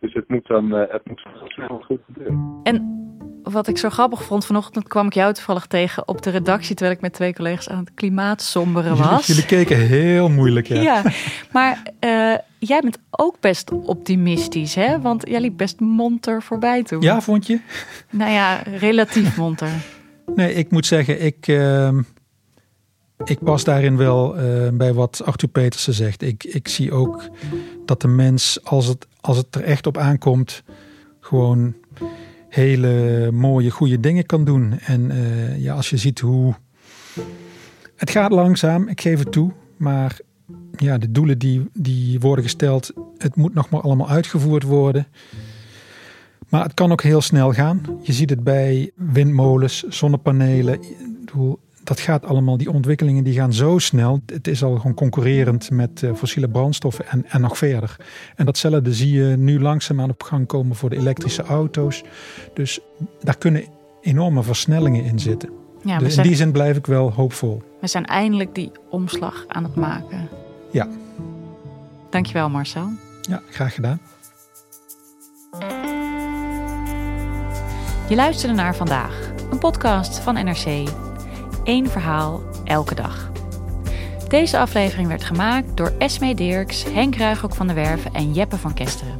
Dus 0.00 0.14
het 0.14 0.28
moet 0.28 0.46
dan 0.46 0.74
uh, 0.74 0.82
het 0.88 1.02
moet 1.04 1.26
snel 1.46 1.82
goed 1.86 2.00
gebeuren. 2.06 2.60
En 2.62 2.98
wat 3.42 3.68
ik 3.68 3.78
zo 3.78 3.88
grappig 3.88 4.22
vond, 4.22 4.46
vanochtend 4.46 4.88
kwam 4.88 5.06
ik 5.06 5.12
jou 5.12 5.32
toevallig 5.32 5.66
tegen 5.66 6.08
op 6.08 6.22
de 6.22 6.30
redactie 6.30 6.74
terwijl 6.74 6.96
ik 6.96 7.02
met 7.02 7.12
twee 7.12 7.34
collega's 7.34 7.68
aan 7.68 7.78
het 7.78 7.94
klimaat 7.94 8.42
somberen 8.42 8.96
was. 8.96 9.26
Jullie, 9.26 9.26
jullie 9.26 9.44
keken 9.44 9.86
heel 9.86 10.28
moeilijk, 10.28 10.66
ja. 10.66 10.80
ja 10.80 11.02
maar 11.52 11.82
uh, 12.00 12.36
jij 12.58 12.80
bent 12.80 12.98
ook 13.10 13.40
best 13.40 13.72
optimistisch, 13.72 14.74
hè? 14.74 15.00
Want 15.00 15.28
jij 15.28 15.40
liep 15.40 15.56
best 15.56 15.80
monter 15.80 16.42
voorbij 16.42 16.82
toen. 16.82 17.00
Ja, 17.00 17.20
vond 17.20 17.46
je? 17.46 17.60
Nou 18.10 18.30
ja, 18.32 18.62
relatief 18.62 19.36
monter. 19.36 19.70
nee, 20.34 20.54
ik 20.54 20.70
moet 20.70 20.86
zeggen, 20.86 21.24
ik, 21.24 21.48
uh, 21.48 21.98
ik 23.24 23.38
pas 23.44 23.64
daarin 23.64 23.96
wel 23.96 24.38
uh, 24.38 24.68
bij 24.72 24.92
wat 24.92 25.22
Arthur 25.24 25.48
Petersen 25.48 25.94
zegt. 25.94 26.22
Ik, 26.22 26.44
ik 26.44 26.68
zie 26.68 26.92
ook 26.92 27.28
dat 27.84 28.00
de 28.00 28.08
mens, 28.08 28.64
als 28.64 28.86
het, 28.86 29.06
als 29.28 29.36
het 29.36 29.54
er 29.54 29.62
echt 29.62 29.86
op 29.86 29.96
aankomt, 29.98 30.62
gewoon 31.20 31.74
hele 32.48 33.28
mooie, 33.32 33.70
goede 33.70 34.00
dingen 34.00 34.26
kan 34.26 34.44
doen. 34.44 34.78
En 34.78 35.10
uh, 35.10 35.58
ja, 35.62 35.74
als 35.74 35.90
je 35.90 35.96
ziet 35.96 36.18
hoe. 36.18 36.54
Het 37.96 38.10
gaat 38.10 38.30
langzaam, 38.30 38.88
ik 38.88 39.00
geef 39.00 39.18
het 39.18 39.32
toe. 39.32 39.52
Maar 39.76 40.18
ja, 40.76 40.98
de 40.98 41.12
doelen 41.12 41.38
die, 41.38 41.70
die 41.72 42.20
worden 42.20 42.44
gesteld, 42.44 42.92
het 43.18 43.36
moet 43.36 43.54
nog 43.54 43.70
maar 43.70 43.80
allemaal 43.80 44.08
uitgevoerd 44.08 44.62
worden. 44.62 45.06
Maar 46.48 46.62
het 46.62 46.74
kan 46.74 46.92
ook 46.92 47.02
heel 47.02 47.20
snel 47.20 47.52
gaan. 47.52 47.82
Je 48.02 48.12
ziet 48.12 48.30
het 48.30 48.44
bij 48.44 48.90
windmolens, 48.94 49.82
zonnepanelen 49.82 50.80
dat 51.88 52.00
gaat 52.00 52.24
allemaal, 52.24 52.56
die 52.56 52.70
ontwikkelingen 52.70 53.24
die 53.24 53.34
gaan 53.34 53.52
zo 53.52 53.78
snel. 53.78 54.20
Het 54.26 54.48
is 54.48 54.62
al 54.62 54.76
gewoon 54.76 54.94
concurrerend 54.94 55.70
met 55.70 56.02
uh, 56.02 56.14
fossiele 56.14 56.48
brandstoffen 56.48 57.06
en, 57.06 57.24
en 57.28 57.40
nog 57.40 57.58
verder. 57.58 57.96
En 58.36 58.44
datzelfde 58.44 58.94
zie 58.94 59.12
je 59.12 59.36
nu 59.36 59.60
langzaamaan 59.60 60.10
op 60.10 60.22
gang 60.22 60.46
komen 60.46 60.76
voor 60.76 60.90
de 60.90 60.96
elektrische 60.96 61.42
auto's. 61.42 62.02
Dus 62.54 62.80
daar 63.20 63.38
kunnen 63.38 63.64
enorme 64.00 64.42
versnellingen 64.42 65.04
in 65.04 65.18
zitten. 65.18 65.50
Ja, 65.82 65.98
dus 65.98 66.14
zijn, 66.14 66.24
in 66.24 66.30
die 66.30 66.40
zin 66.40 66.52
blijf 66.52 66.76
ik 66.76 66.86
wel 66.86 67.12
hoopvol. 67.12 67.62
We 67.80 67.86
zijn 67.86 68.06
eindelijk 68.06 68.54
die 68.54 68.72
omslag 68.90 69.44
aan 69.48 69.62
het 69.64 69.74
maken. 69.74 70.28
Ja. 70.72 70.88
Dankjewel 72.10 72.48
Marcel. 72.48 72.88
Ja, 73.22 73.42
graag 73.50 73.74
gedaan. 73.74 74.00
Je 78.08 78.14
luisterde 78.14 78.54
naar 78.54 78.76
vandaag, 78.76 79.30
een 79.50 79.58
podcast 79.58 80.18
van 80.18 80.34
NRC. 80.34 81.06
Eén 81.68 81.90
verhaal, 81.90 82.42
elke 82.64 82.94
dag. 82.94 83.30
Deze 84.28 84.58
aflevering 84.58 85.08
werd 85.08 85.24
gemaakt 85.24 85.76
door 85.76 85.92
Esme 85.98 86.34
Dirks, 86.34 86.84
Henk 86.84 87.16
Ruigrok 87.16 87.54
van 87.54 87.66
der 87.66 87.76
Werven 87.76 88.12
en 88.14 88.32
Jeppe 88.32 88.56
van 88.56 88.74
Kesteren. 88.74 89.16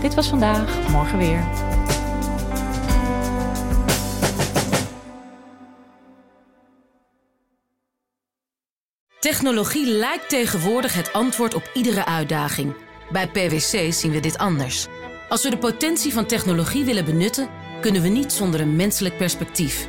Dit 0.00 0.14
was 0.14 0.28
vandaag, 0.28 0.90
morgen 0.90 1.18
weer. 1.18 1.44
Technologie 9.20 9.86
lijkt 9.86 10.28
tegenwoordig 10.28 10.94
het 10.94 11.12
antwoord 11.12 11.54
op 11.54 11.70
iedere 11.74 12.04
uitdaging. 12.04 12.74
Bij 13.12 13.28
PwC 13.28 13.92
zien 13.92 14.10
we 14.10 14.20
dit 14.20 14.38
anders. 14.38 14.86
Als 15.28 15.42
we 15.42 15.50
de 15.50 15.58
potentie 15.58 16.12
van 16.12 16.26
technologie 16.26 16.84
willen 16.84 17.04
benutten, 17.04 17.48
kunnen 17.80 18.02
we 18.02 18.08
niet 18.08 18.32
zonder 18.32 18.60
een 18.60 18.76
menselijk 18.76 19.16
perspectief. 19.16 19.88